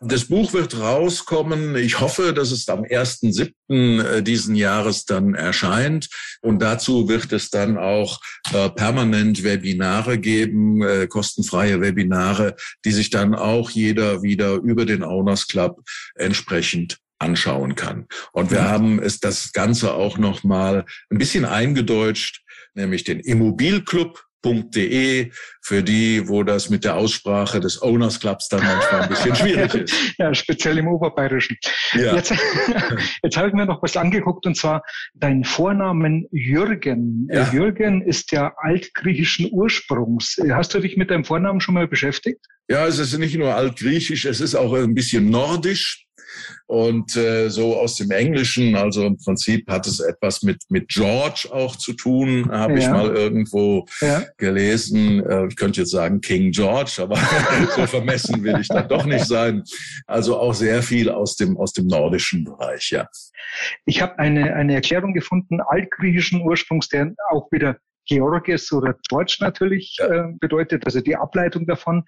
Das 0.00 0.26
Buch 0.26 0.52
wird 0.52 0.78
rauskommen. 0.78 1.76
Ich 1.76 2.00
hoffe, 2.00 2.32
dass 2.32 2.50
es 2.50 2.68
am 2.68 2.82
1.7. 2.82 3.52
Äh, 3.70 4.22
diesen 4.22 4.54
Jahres 4.54 5.04
dann 5.04 5.34
erscheint. 5.34 6.08
Und 6.40 6.60
dazu 6.60 7.08
wird 7.08 7.32
es 7.32 7.50
dann 7.50 7.76
auch 7.76 8.20
äh, 8.52 8.70
permanent 8.70 9.42
Webinare 9.42 10.18
geben, 10.18 10.82
äh, 10.82 11.06
kostenfreie 11.06 11.80
Webinare, 11.80 12.56
die 12.84 12.92
sich 12.92 13.10
dann 13.10 13.34
auch 13.34 13.70
jeder 13.70 14.22
wieder 14.22 14.54
über 14.54 14.86
den 14.86 15.02
Owners 15.02 15.48
Club 15.48 15.82
entsprechend 16.14 16.98
anschauen 17.18 17.74
kann. 17.74 18.06
Und 18.32 18.50
wir 18.50 18.64
haben 18.64 19.02
es 19.02 19.20
das 19.20 19.52
Ganze 19.52 19.94
auch 19.94 20.18
noch 20.18 20.44
mal 20.44 20.84
ein 21.10 21.18
bisschen 21.18 21.44
eingedeutscht, 21.44 22.42
nämlich 22.74 23.04
den 23.04 23.20
Immobilclub 23.20 24.27
De 24.44 25.30
für 25.62 25.82
die, 25.82 26.28
wo 26.28 26.42
das 26.42 26.70
mit 26.70 26.84
der 26.84 26.96
Aussprache 26.96 27.60
des 27.60 27.82
Owners 27.82 28.20
Clubs 28.20 28.48
dann 28.48 28.62
manchmal 28.62 29.02
ein 29.02 29.08
bisschen 29.08 29.34
schwierig 29.36 29.74
ist. 29.74 29.94
Ja, 30.18 30.32
speziell 30.32 30.78
im 30.78 30.88
Oberbayerischen. 30.88 31.56
Ja. 31.92 32.14
Jetzt, 32.14 32.32
jetzt 33.22 33.36
habe 33.36 33.48
ich 33.48 33.54
mir 33.54 33.66
noch 33.66 33.82
was 33.82 33.96
angeguckt 33.96 34.46
und 34.46 34.56
zwar 34.56 34.82
dein 35.14 35.44
Vornamen 35.44 36.26
Jürgen. 36.30 37.28
Ja. 37.30 37.50
Jürgen 37.52 38.02
ist 38.02 38.32
ja 38.32 38.54
altgriechischen 38.56 39.48
Ursprungs. 39.50 40.40
Hast 40.50 40.72
du 40.74 40.80
dich 40.80 40.96
mit 40.96 41.10
deinem 41.10 41.24
Vornamen 41.24 41.60
schon 41.60 41.74
mal 41.74 41.88
beschäftigt? 41.88 42.46
Ja, 42.68 42.86
es 42.86 42.98
ist 42.98 43.16
nicht 43.18 43.36
nur 43.36 43.54
altgriechisch, 43.54 44.26
es 44.26 44.40
ist 44.40 44.54
auch 44.54 44.74
ein 44.74 44.94
bisschen 44.94 45.30
nordisch. 45.30 46.04
Und 46.66 47.16
äh, 47.16 47.48
so 47.48 47.76
aus 47.76 47.96
dem 47.96 48.10
Englischen, 48.10 48.76
also 48.76 49.06
im 49.06 49.16
Prinzip 49.16 49.70
hat 49.70 49.86
es 49.86 50.00
etwas 50.00 50.42
mit, 50.42 50.62
mit 50.68 50.88
George 50.88 51.48
auch 51.50 51.74
zu 51.76 51.94
tun, 51.94 52.50
habe 52.50 52.74
ja. 52.74 52.78
ich 52.78 52.88
mal 52.88 53.16
irgendwo 53.16 53.86
ja. 54.02 54.22
gelesen. 54.36 55.24
Äh, 55.26 55.46
ich 55.46 55.56
könnte 55.56 55.80
jetzt 55.80 55.90
sagen 55.90 56.20
King 56.20 56.50
George, 56.50 56.96
aber 56.98 57.16
so 57.76 57.86
vermessen 57.86 58.44
will 58.44 58.60
ich 58.60 58.68
dann 58.68 58.86
doch 58.86 59.06
nicht 59.06 59.24
sein. 59.24 59.64
Also 60.06 60.38
auch 60.38 60.52
sehr 60.52 60.82
viel 60.82 61.08
aus 61.08 61.36
dem, 61.36 61.56
aus 61.56 61.72
dem 61.72 61.86
nordischen 61.86 62.44
Bereich, 62.44 62.90
ja. 62.90 63.08
Ich 63.86 64.02
habe 64.02 64.18
eine, 64.18 64.54
eine 64.54 64.74
Erklärung 64.74 65.14
gefunden, 65.14 65.60
altgriechischen 65.62 66.42
Ursprungs, 66.42 66.88
der 66.88 67.14
auch 67.30 67.50
wieder 67.50 67.78
Georges 68.08 68.72
oder 68.72 68.96
Deutsch 69.08 69.40
natürlich 69.40 69.96
äh, 70.00 70.32
bedeutet, 70.40 70.84
also 70.86 71.00
die 71.00 71.16
Ableitung 71.16 71.66
davon. 71.66 72.04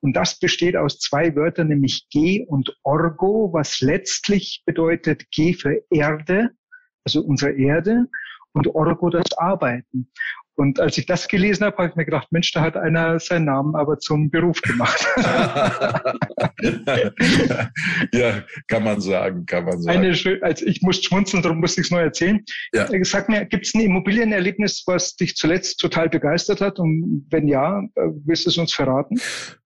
Und 0.00 0.14
das 0.16 0.38
besteht 0.38 0.76
aus 0.76 0.98
zwei 0.98 1.36
Wörtern, 1.36 1.68
nämlich 1.68 2.08
G 2.10 2.44
und 2.46 2.76
Orgo, 2.82 3.50
was 3.52 3.80
letztlich 3.80 4.62
bedeutet 4.66 5.30
G 5.30 5.54
für 5.54 5.82
Erde, 5.90 6.50
also 7.04 7.22
unsere 7.22 7.52
Erde, 7.52 8.06
und 8.54 8.66
Orgo 8.68 9.10
das 9.10 9.32
Arbeiten. 9.36 10.10
Und 10.54 10.80
als 10.80 10.98
ich 10.98 11.06
das 11.06 11.28
gelesen 11.28 11.64
habe, 11.64 11.78
habe 11.78 11.88
ich 11.88 11.96
mir 11.96 12.04
gedacht, 12.04 12.28
Mensch, 12.30 12.52
da 12.52 12.60
hat 12.60 12.76
einer 12.76 13.18
seinen 13.18 13.46
Namen 13.46 13.74
aber 13.74 13.98
zum 13.98 14.30
Beruf 14.30 14.60
gemacht. 14.60 15.06
ja, 18.12 18.44
kann 18.68 18.84
man 18.84 19.00
sagen, 19.00 19.46
kann 19.46 19.64
man 19.64 19.80
sagen. 19.80 19.98
Eine, 19.98 20.10
also 20.42 20.66
ich 20.66 20.82
muss 20.82 21.02
schmunzeln, 21.02 21.42
darum 21.42 21.60
musste 21.60 21.80
ich 21.80 21.86
es 21.86 21.90
nur 21.90 22.00
erzählen. 22.00 22.44
Ja. 22.74 22.84
Äh, 22.90 23.02
sag 23.04 23.28
mir, 23.28 23.46
gibt 23.46 23.66
es 23.66 23.74
ein 23.74 23.80
Immobilienerlebnis, 23.80 24.82
was 24.86 25.16
dich 25.16 25.36
zuletzt 25.36 25.80
total 25.80 26.08
begeistert 26.10 26.60
hat? 26.60 26.78
Und 26.78 27.26
wenn 27.30 27.48
ja, 27.48 27.80
äh, 27.94 28.08
willst 28.24 28.44
du 28.44 28.50
es 28.50 28.58
uns 28.58 28.74
verraten? 28.74 29.18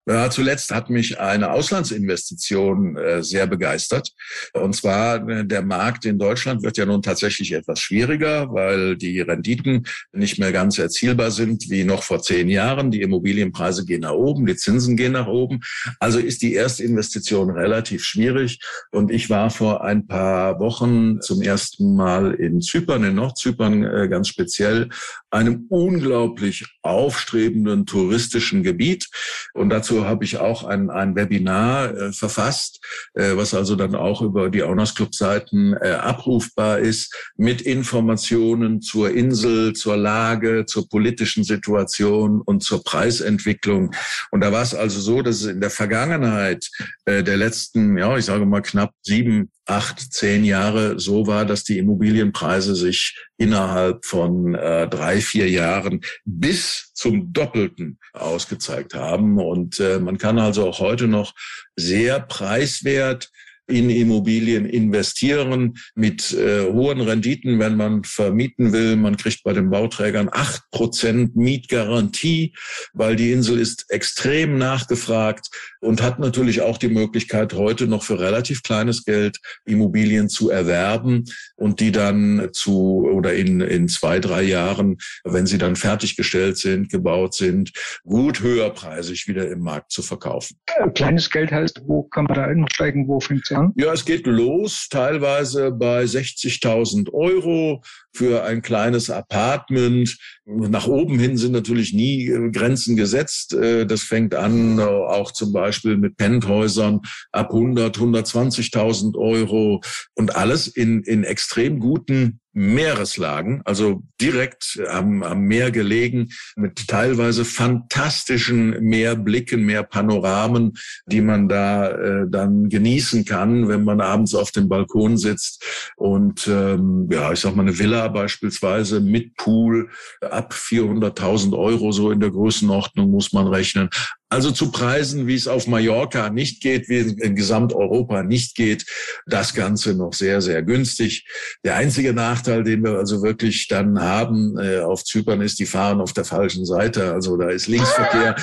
Ja, 0.08 0.30
zuletzt 0.30 0.74
hat 0.74 0.88
mich 0.88 1.20
eine 1.20 1.52
Auslandsinvestition 1.52 2.96
äh, 2.96 3.22
sehr 3.22 3.46
begeistert. 3.46 4.14
Und 4.54 4.74
zwar 4.74 5.28
äh, 5.28 5.44
der 5.44 5.60
Markt 5.60 6.06
in 6.06 6.18
Deutschland 6.18 6.62
wird 6.62 6.78
ja 6.78 6.86
nun 6.86 7.02
tatsächlich 7.02 7.52
etwas 7.52 7.80
schwieriger, 7.80 8.50
weil 8.50 8.96
die 8.96 9.20
Renditen 9.20 9.86
nicht 10.12 10.38
mehr 10.38 10.50
ganz 10.50 10.78
erzielbar 10.78 11.30
sind 11.30 11.68
wie 11.68 11.84
noch 11.84 12.02
vor 12.04 12.22
zehn 12.22 12.48
Jahren. 12.48 12.90
Die 12.90 13.02
Immobilienpreise 13.02 13.84
gehen 13.84 14.00
nach 14.00 14.12
oben, 14.12 14.46
die 14.46 14.56
Zinsen 14.56 14.96
gehen 14.96 15.12
nach 15.12 15.26
oben. 15.26 15.60
Also 16.00 16.20
ist 16.20 16.40
die 16.40 16.54
erste 16.54 16.84
Investition 16.84 17.50
relativ 17.50 18.02
schwierig. 18.02 18.60
Und 18.90 19.10
ich 19.10 19.28
war 19.28 19.50
vor 19.50 19.84
ein 19.84 20.06
paar 20.06 20.58
Wochen 20.58 21.20
zum 21.20 21.42
ersten 21.42 21.96
Mal 21.96 22.32
in 22.32 22.62
Zypern, 22.62 23.04
in 23.04 23.16
Nordzypern 23.16 23.84
äh, 23.84 24.08
ganz 24.08 24.28
speziell, 24.28 24.88
einem 25.30 25.66
unglaublich 25.68 26.64
aufstrebenden 26.80 27.84
touristischen 27.84 28.62
Gebiet. 28.62 29.06
Und 29.52 29.68
dazu 29.68 29.97
habe 30.06 30.24
ich 30.24 30.38
auch 30.38 30.64
ein, 30.64 30.90
ein 30.90 31.16
Webinar 31.16 31.94
äh, 31.94 32.12
verfasst, 32.12 32.80
äh, 33.14 33.36
was 33.36 33.54
also 33.54 33.76
dann 33.76 33.94
auch 33.94 34.22
über 34.22 34.50
die 34.50 34.62
Owners 34.62 34.94
Club 34.94 35.14
Seiten 35.14 35.74
äh, 35.74 35.90
abrufbar 35.90 36.78
ist, 36.78 37.14
mit 37.36 37.62
Informationen 37.62 38.80
zur 38.80 39.10
Insel, 39.10 39.72
zur 39.72 39.96
Lage, 39.96 40.66
zur 40.66 40.88
politischen 40.88 41.44
Situation 41.44 42.40
und 42.40 42.62
zur 42.62 42.82
Preisentwicklung. 42.82 43.94
Und 44.30 44.40
da 44.40 44.52
war 44.52 44.62
es 44.62 44.74
also 44.74 45.00
so, 45.00 45.22
dass 45.22 45.36
es 45.36 45.46
in 45.46 45.60
der 45.60 45.70
Vergangenheit 45.70 46.68
äh, 47.04 47.22
der 47.22 47.36
letzten, 47.36 47.96
ja, 47.96 48.16
ich 48.16 48.24
sage 48.24 48.46
mal 48.46 48.62
knapp 48.62 48.92
sieben, 49.02 49.50
acht, 49.68 50.12
zehn 50.12 50.44
Jahre 50.44 50.98
so 50.98 51.26
war, 51.26 51.44
dass 51.44 51.62
die 51.62 51.78
Immobilienpreise 51.78 52.74
sich 52.74 53.16
innerhalb 53.36 54.04
von 54.04 54.54
äh, 54.54 54.88
drei, 54.88 55.20
vier 55.20 55.48
Jahren 55.48 56.00
bis 56.24 56.90
zum 56.94 57.32
Doppelten 57.32 57.98
ausgezeigt 58.14 58.94
haben. 58.94 59.38
Und 59.38 59.78
äh, 59.78 59.98
man 59.98 60.16
kann 60.16 60.38
also 60.38 60.66
auch 60.66 60.80
heute 60.80 61.06
noch 61.06 61.34
sehr 61.76 62.18
preiswert 62.18 63.30
in 63.68 63.90
Immobilien 63.90 64.66
investieren 64.66 65.74
mit 65.94 66.32
äh, 66.32 66.64
hohen 66.72 67.00
Renditen, 67.00 67.58
wenn 67.58 67.76
man 67.76 68.02
vermieten 68.02 68.72
will. 68.72 68.96
Man 68.96 69.16
kriegt 69.16 69.44
bei 69.44 69.52
den 69.52 69.70
Bauträgern 69.70 70.28
acht 70.32 70.62
Prozent 70.70 71.36
Mietgarantie, 71.36 72.54
weil 72.94 73.14
die 73.16 73.30
Insel 73.30 73.58
ist 73.58 73.90
extrem 73.90 74.56
nachgefragt 74.56 75.48
und 75.80 76.02
hat 76.02 76.18
natürlich 76.18 76.62
auch 76.62 76.78
die 76.78 76.88
Möglichkeit, 76.88 77.52
heute 77.52 77.86
noch 77.86 78.02
für 78.02 78.18
relativ 78.18 78.62
kleines 78.62 79.04
Geld 79.04 79.38
Immobilien 79.66 80.28
zu 80.28 80.50
erwerben 80.50 81.24
und 81.56 81.80
die 81.80 81.92
dann 81.92 82.48
zu 82.52 83.06
oder 83.12 83.34
in, 83.34 83.60
in 83.60 83.88
zwei, 83.88 84.18
drei 84.18 84.42
Jahren, 84.42 84.96
wenn 85.24 85.46
sie 85.46 85.58
dann 85.58 85.76
fertiggestellt 85.76 86.56
sind, 86.56 86.90
gebaut 86.90 87.34
sind, 87.34 87.72
gut 88.04 88.40
höherpreisig 88.40 89.28
wieder 89.28 89.50
im 89.50 89.60
Markt 89.60 89.92
zu 89.92 90.02
verkaufen. 90.02 90.56
Kleines 90.94 91.30
Geld 91.30 91.52
heißt, 91.52 91.82
wo 91.84 92.04
kann 92.04 92.24
man 92.24 92.34
da 92.34 92.44
einsteigen, 92.44 93.06
wo 93.08 93.20
fängt 93.20 93.42
es 93.44 93.57
an? 93.58 93.72
Ja, 93.76 93.92
es 93.92 94.04
geht 94.04 94.26
los 94.26 94.88
teilweise 94.88 95.70
bei 95.70 96.04
60.000 96.04 97.12
Euro 97.12 97.82
für 98.14 98.44
ein 98.44 98.62
kleines 98.62 99.10
Apartment. 99.10 100.16
Nach 100.44 100.86
oben 100.86 101.18
hin 101.18 101.36
sind 101.36 101.52
natürlich 101.52 101.92
nie 101.92 102.28
äh, 102.28 102.50
Grenzen 102.50 102.96
gesetzt. 102.96 103.54
Äh, 103.54 103.86
das 103.86 104.02
fängt 104.02 104.34
an 104.34 104.78
äh, 104.78 104.82
auch 104.82 105.32
zum 105.32 105.52
Beispiel 105.52 105.96
mit 105.96 106.16
Penthäusern 106.16 107.00
ab 107.32 107.50
100, 107.50 107.96
120.000 107.98 109.16
Euro 109.16 109.80
und 110.14 110.36
alles 110.36 110.66
in, 110.66 111.02
in 111.02 111.24
extrem 111.24 111.80
guten 111.80 112.40
Meereslagen, 112.58 113.62
also 113.64 114.02
direkt 114.20 114.80
am, 114.88 115.22
am 115.22 115.42
Meer 115.42 115.70
gelegen, 115.70 116.30
mit 116.56 116.88
teilweise 116.88 117.44
fantastischen 117.44 118.82
Meerblicken, 118.82 119.64
Meerpanoramen, 119.64 120.72
die 121.06 121.20
man 121.20 121.48
da 121.48 121.90
äh, 121.90 122.26
dann 122.28 122.68
genießen 122.68 123.24
kann, 123.24 123.68
wenn 123.68 123.84
man 123.84 124.00
abends 124.00 124.34
auf 124.34 124.50
dem 124.50 124.68
Balkon 124.68 125.16
sitzt 125.16 125.64
und 125.96 126.48
ähm, 126.48 127.08
ja, 127.12 127.32
ich 127.32 127.40
sag 127.40 127.54
mal 127.54 127.62
eine 127.62 127.78
Villa 127.78 128.07
beispielsweise 128.08 129.00
mit 129.00 129.36
Pool 129.36 129.90
ab 130.20 130.52
400.000 130.52 131.56
Euro 131.56 131.92
so 131.92 132.10
in 132.10 132.20
der 132.20 132.30
Größenordnung 132.30 133.10
muss 133.10 133.32
man 133.32 133.46
rechnen. 133.46 133.90
Also 134.30 134.50
zu 134.50 134.70
Preisen, 134.70 135.26
wie 135.26 135.34
es 135.34 135.48
auf 135.48 135.66
Mallorca 135.66 136.28
nicht 136.28 136.60
geht, 136.60 136.88
wie 136.88 136.98
es 136.98 137.12
in 137.12 137.34
Gesamteuropa 137.34 138.22
nicht 138.22 138.54
geht, 138.54 138.84
das 139.26 139.54
Ganze 139.54 139.94
noch 139.94 140.12
sehr, 140.12 140.42
sehr 140.42 140.62
günstig. 140.62 141.26
Der 141.64 141.76
einzige 141.76 142.12
Nachteil, 142.12 142.62
den 142.62 142.84
wir 142.84 142.98
also 142.98 143.22
wirklich 143.22 143.68
dann 143.68 144.00
haben 144.00 144.58
äh, 144.58 144.80
auf 144.80 145.04
Zypern, 145.04 145.40
ist, 145.40 145.58
die 145.58 145.66
fahren 145.66 146.00
auf 146.00 146.12
der 146.12 146.26
falschen 146.26 146.66
Seite. 146.66 147.12
Also 147.12 147.38
da 147.38 147.48
ist 147.48 147.68
Linksverkehr. 147.68 148.36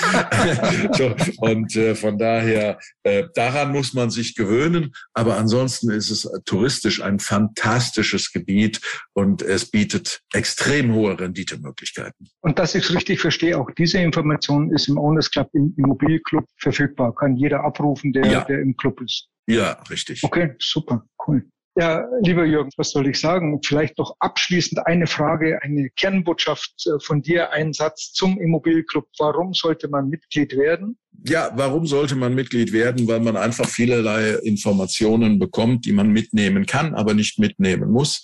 so, 0.94 1.14
und 1.38 1.76
äh, 1.76 1.94
von 1.94 2.18
daher, 2.18 2.80
äh, 3.04 3.26
daran 3.36 3.72
muss 3.72 3.94
man 3.94 4.10
sich 4.10 4.36
gewöhnen. 4.36 4.92
Aber 5.14 5.38
ansonsten 5.38 5.92
ist 5.92 6.10
es 6.10 6.28
touristisch 6.46 7.02
ein 7.02 7.20
fantastisches 7.20 8.32
Gebiet 8.32 8.82
und 9.14 9.44
es 9.44 9.70
bietet 9.70 10.22
extrem 10.34 10.94
hohe 10.94 11.20
Renditemöglichkeiten. 11.20 12.28
Und 12.42 12.58
dass 12.58 12.74
ich 12.74 12.86
es 12.86 12.96
richtig 12.96 13.20
verstehe, 13.20 13.60
auch 13.60 13.70
diese 13.78 14.00
Information 14.00 14.72
ist 14.74 14.88
im 14.88 14.98
Owners 14.98 15.30
Club 15.30 15.50
im 15.54 15.75
Immobilienclub 15.78 16.46
verfügbar. 16.58 17.14
Kann 17.16 17.36
jeder 17.36 17.64
abrufen, 17.64 18.14
der, 18.14 18.26
ja. 18.26 18.44
der 18.44 18.62
im 18.62 18.76
Club 18.78 19.02
ist. 19.02 19.28
Ja, 19.48 19.78
richtig. 19.90 20.24
Okay, 20.24 20.56
super, 20.60 21.06
cool. 21.28 21.46
Ja, 21.78 22.08
lieber 22.22 22.46
Jürgen, 22.46 22.70
was 22.78 22.92
soll 22.92 23.08
ich 23.08 23.20
sagen? 23.20 23.60
Vielleicht 23.62 23.98
noch 23.98 24.16
abschließend 24.20 24.88
eine 24.88 25.08
Frage, 25.08 25.62
eine 25.62 25.90
Kernbotschaft 25.90 26.74
äh, 26.88 27.00
von 27.02 27.22
dir, 27.22 27.52
ein 27.52 27.74
Satz 27.74 28.14
zum 28.14 28.40
Immobilienclub. 28.40 29.06
Warum 29.20 29.54
sollte 29.54 29.90
man 29.90 30.08
Mitglied 30.08 30.56
werden? 30.56 30.98
Ja, 31.24 31.52
warum 31.56 31.88
sollte 31.88 32.16
man 32.16 32.36
Mitglied 32.36 32.72
werden? 32.72 33.08
Weil 33.08 33.20
man 33.20 33.38
einfach 33.38 33.68
vielerlei 33.68 34.36
Informationen 34.44 35.40
bekommt, 35.40 35.86
die 35.86 35.92
man 35.92 36.10
mitnehmen 36.10 36.66
kann, 36.66 36.94
aber 36.94 37.14
nicht 37.14 37.40
mitnehmen 37.40 37.92
muss. 37.92 38.24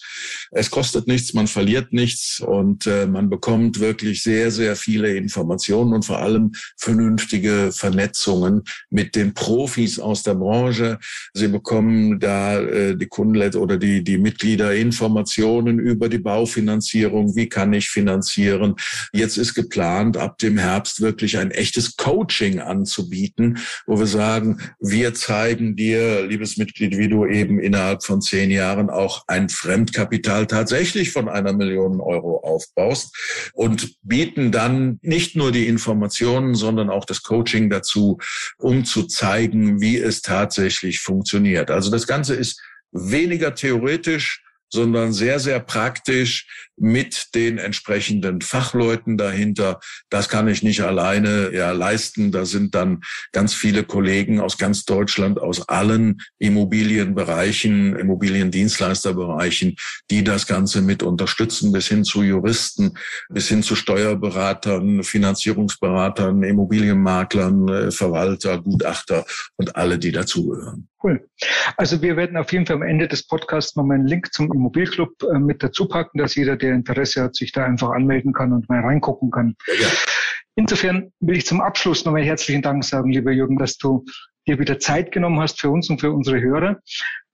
Es 0.51 0.69
kostet 0.69 1.07
nichts, 1.07 1.33
man 1.33 1.47
verliert 1.47 1.93
nichts 1.93 2.39
und 2.39 2.85
äh, 2.87 3.07
man 3.07 3.29
bekommt 3.29 3.79
wirklich 3.79 4.21
sehr, 4.21 4.51
sehr 4.51 4.75
viele 4.75 5.15
Informationen 5.15 5.93
und 5.93 6.05
vor 6.05 6.19
allem 6.19 6.51
vernünftige 6.77 7.71
Vernetzungen 7.71 8.63
mit 8.89 9.15
den 9.15 9.33
Profis 9.33 9.99
aus 9.99 10.23
der 10.23 10.35
Branche. 10.35 10.99
Sie 11.33 11.47
bekommen 11.47 12.19
da 12.19 12.59
äh, 12.59 12.95
die 12.95 13.07
Kunden 13.07 13.31
oder 13.55 13.77
die, 13.77 14.03
die 14.03 14.17
Mitglieder 14.17 14.75
Informationen 14.75 15.79
über 15.79 16.09
die 16.09 16.17
Baufinanzierung. 16.17 17.35
Wie 17.35 17.47
kann 17.47 17.73
ich 17.73 17.89
finanzieren? 17.89 18.75
Jetzt 19.13 19.37
ist 19.37 19.53
geplant, 19.53 20.17
ab 20.17 20.37
dem 20.39 20.57
Herbst 20.57 21.01
wirklich 21.01 21.37
ein 21.37 21.51
echtes 21.51 21.95
Coaching 21.95 22.59
an 22.59 22.80
anzubieten, 22.81 23.59
wo 23.85 23.99
wir 23.99 24.07
sagen, 24.07 24.59
wir 24.79 25.13
zeigen 25.13 25.75
dir, 25.75 26.25
liebes 26.25 26.57
Mitglied, 26.57 26.97
wie 26.97 27.07
du 27.07 27.25
eben 27.25 27.59
innerhalb 27.59 28.03
von 28.03 28.21
zehn 28.21 28.49
Jahren 28.49 28.89
auch 28.89 29.23
ein 29.27 29.49
Fremdkapital 29.49 30.47
tatsächlich 30.47 31.11
von 31.11 31.29
einer 31.29 31.53
Million 31.53 32.01
Euro 32.01 32.37
aufbaust 32.43 33.15
und 33.53 33.95
bieten 34.01 34.51
dann 34.51 34.99
nicht 35.01 35.35
nur 35.35 35.51
die 35.51 35.67
Informationen, 35.67 36.55
sondern 36.55 36.89
auch 36.89 37.05
das 37.05 37.21
Coaching 37.21 37.69
dazu, 37.69 38.17
um 38.57 38.83
zu 38.83 39.03
zeigen, 39.03 39.79
wie 39.79 39.97
es 39.97 40.21
tatsächlich 40.21 40.99
funktioniert. 40.99 41.69
Also 41.69 41.91
das 41.91 42.07
Ganze 42.07 42.33
ist 42.33 42.59
weniger 42.91 43.53
theoretisch, 43.53 44.43
sondern 44.71 45.13
sehr, 45.13 45.39
sehr 45.39 45.59
praktisch 45.59 46.47
mit 46.77 47.35
den 47.35 47.57
entsprechenden 47.59 48.41
Fachleuten 48.41 49.17
dahinter. 49.17 49.79
Das 50.09 50.29
kann 50.29 50.47
ich 50.47 50.63
nicht 50.63 50.81
alleine 50.81 51.53
ja 51.53 51.71
leisten. 51.71 52.31
Da 52.31 52.45
sind 52.45 52.73
dann 52.73 53.01
ganz 53.31 53.53
viele 53.53 53.83
Kollegen 53.83 54.39
aus 54.39 54.57
ganz 54.57 54.85
Deutschland, 54.85 55.39
aus 55.39 55.67
allen 55.69 56.21
Immobilienbereichen, 56.39 57.95
Immobiliendienstleisterbereichen, 57.95 59.75
die 60.09 60.23
das 60.23 60.47
Ganze 60.47 60.81
mit 60.81 61.03
unterstützen, 61.03 61.71
bis 61.71 61.87
hin 61.87 62.03
zu 62.03 62.23
Juristen, 62.23 62.97
bis 63.29 63.47
hin 63.47 63.61
zu 63.61 63.75
Steuerberatern, 63.75 65.03
Finanzierungsberatern, 65.03 66.41
Immobilienmaklern, 66.41 67.67
äh, 67.67 67.91
Verwalter, 67.91 68.57
Gutachter 68.59 69.25
und 69.57 69.75
alle, 69.75 69.99
die 69.99 70.11
dazugehören. 70.11 70.90
Cool. 71.03 71.27
Also 71.77 72.01
wir 72.01 72.15
werden 72.15 72.37
auf 72.37 72.51
jeden 72.51 72.65
Fall 72.65 72.75
am 72.75 72.83
Ende 72.83 73.07
des 73.07 73.25
Podcasts 73.25 73.75
nochmal 73.75 73.97
einen 73.97 74.07
Link 74.07 74.31
zum 74.33 74.51
Immobilclub 74.53 75.23
äh, 75.23 75.39
mit 75.39 75.63
dazu 75.63 75.87
packen, 75.87 76.19
dass 76.19 76.35
jeder, 76.35 76.55
der 76.55 76.73
Interesse 76.73 77.23
hat, 77.23 77.35
sich 77.35 77.51
da 77.51 77.65
einfach 77.65 77.89
anmelden 77.91 78.33
kann 78.33 78.53
und 78.53 78.69
mal 78.69 78.81
reingucken 78.81 79.31
kann. 79.31 79.55
Ja. 79.79 79.87
Insofern 80.55 81.11
will 81.19 81.37
ich 81.37 81.45
zum 81.45 81.61
Abschluss 81.61 82.05
nochmal 82.05 82.23
herzlichen 82.23 82.61
Dank 82.61 82.83
sagen, 82.83 83.11
lieber 83.11 83.31
Jürgen, 83.31 83.57
dass 83.57 83.77
du 83.77 84.05
dir 84.47 84.59
wieder 84.59 84.79
Zeit 84.79 85.11
genommen 85.11 85.39
hast 85.39 85.59
für 85.59 85.69
uns 85.69 85.89
und 85.89 86.01
für 86.01 86.11
unsere 86.11 86.39
Hörer. 86.39 86.79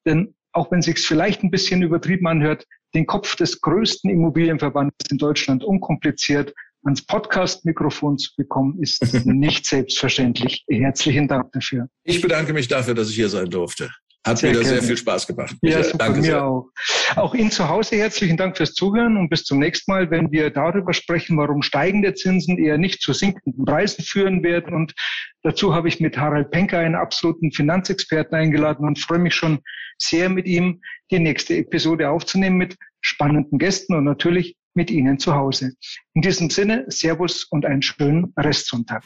Denn 0.06 0.34
auch 0.54 0.72
wenn 0.72 0.80
es 0.80 0.86
sich 0.86 1.00
vielleicht 1.00 1.44
ein 1.44 1.52
bisschen 1.52 1.82
übertrieben 1.82 2.28
anhört, 2.28 2.66
den 2.94 3.06
Kopf 3.06 3.36
des 3.36 3.60
größten 3.62 4.10
Immobilienverbandes 4.10 4.96
in 5.12 5.18
Deutschland 5.18 5.64
unkompliziert 5.64 6.54
ans 6.88 7.06
Podcast-Mikrofon 7.06 8.18
zu 8.18 8.32
bekommen, 8.36 8.82
ist 8.82 9.02
nicht 9.26 9.66
selbstverständlich. 9.66 10.66
Herzlichen 10.70 11.28
Dank 11.28 11.52
dafür. 11.52 11.88
Ich 12.04 12.22
bedanke 12.22 12.54
mich 12.54 12.68
dafür, 12.68 12.94
dass 12.94 13.10
ich 13.10 13.16
hier 13.16 13.30
sein 13.30 13.50
durfte. 13.50 13.90
Hat 14.26 14.40
sehr 14.40 14.50
wieder 14.50 14.62
gerne. 14.62 14.80
sehr 14.80 14.88
viel 14.88 14.98
Spaß 14.98 15.28
gemacht. 15.28 15.56
Ja, 15.62 15.84
super, 15.84 15.98
Danke 16.00 16.20
mir 16.20 16.26
sehr. 16.26 16.44
auch. 16.44 16.70
Auch 17.16 17.34
Ihnen 17.34 17.52
zu 17.52 17.70
Hause 17.70 17.96
herzlichen 17.96 18.36
Dank 18.36 18.58
fürs 18.58 18.74
Zuhören 18.74 19.16
und 19.16 19.30
bis 19.30 19.44
zum 19.44 19.60
nächsten 19.60 19.90
Mal, 19.90 20.12
wenn 20.12 20.32
wir 20.32 20.50
darüber 20.50 20.94
sprechen, 20.94 21.38
warum 21.38 21.62
steigende 21.62 22.14
Zinsen 22.14 22.58
eher 22.58 22.78
nicht 22.78 23.02
zu 23.02 23.14
sinkenden 23.14 23.64
Preisen 23.64 24.04
führen 24.04 24.44
werden. 24.44 24.74
Und 24.74 24.94
dazu 25.44 25.74
habe 25.74 25.88
ich 25.88 26.02
mit 26.02 26.18
Harald 26.18 26.52
Penker 26.52 26.80
einen 26.80 26.96
absoluten 26.96 27.54
Finanzexperten 27.54 28.38
eingeladen 28.38 28.86
und 28.86 29.00
freue 29.00 29.20
mich 29.20 29.34
schon 29.34 29.60
sehr 29.98 30.28
mit 30.30 30.46
ihm 30.46 30.82
die 31.10 31.20
nächste 31.20 31.56
Episode 31.56 32.10
aufzunehmen 32.10 32.58
mit 32.58 32.76
spannenden 33.00 33.60
Gästen 33.60 33.96
und 33.96 34.04
natürlich 34.04 34.57
mit 34.78 34.90
Ihnen 34.90 35.20
zu 35.20 35.36
Hause. 35.36 35.74
In 36.14 36.22
diesem 36.22 36.50
Sinne, 36.50 36.86
Servus 36.88 37.44
und 37.44 37.66
einen 37.66 37.82
schönen 37.82 38.32
Restsonntag. 38.38 39.04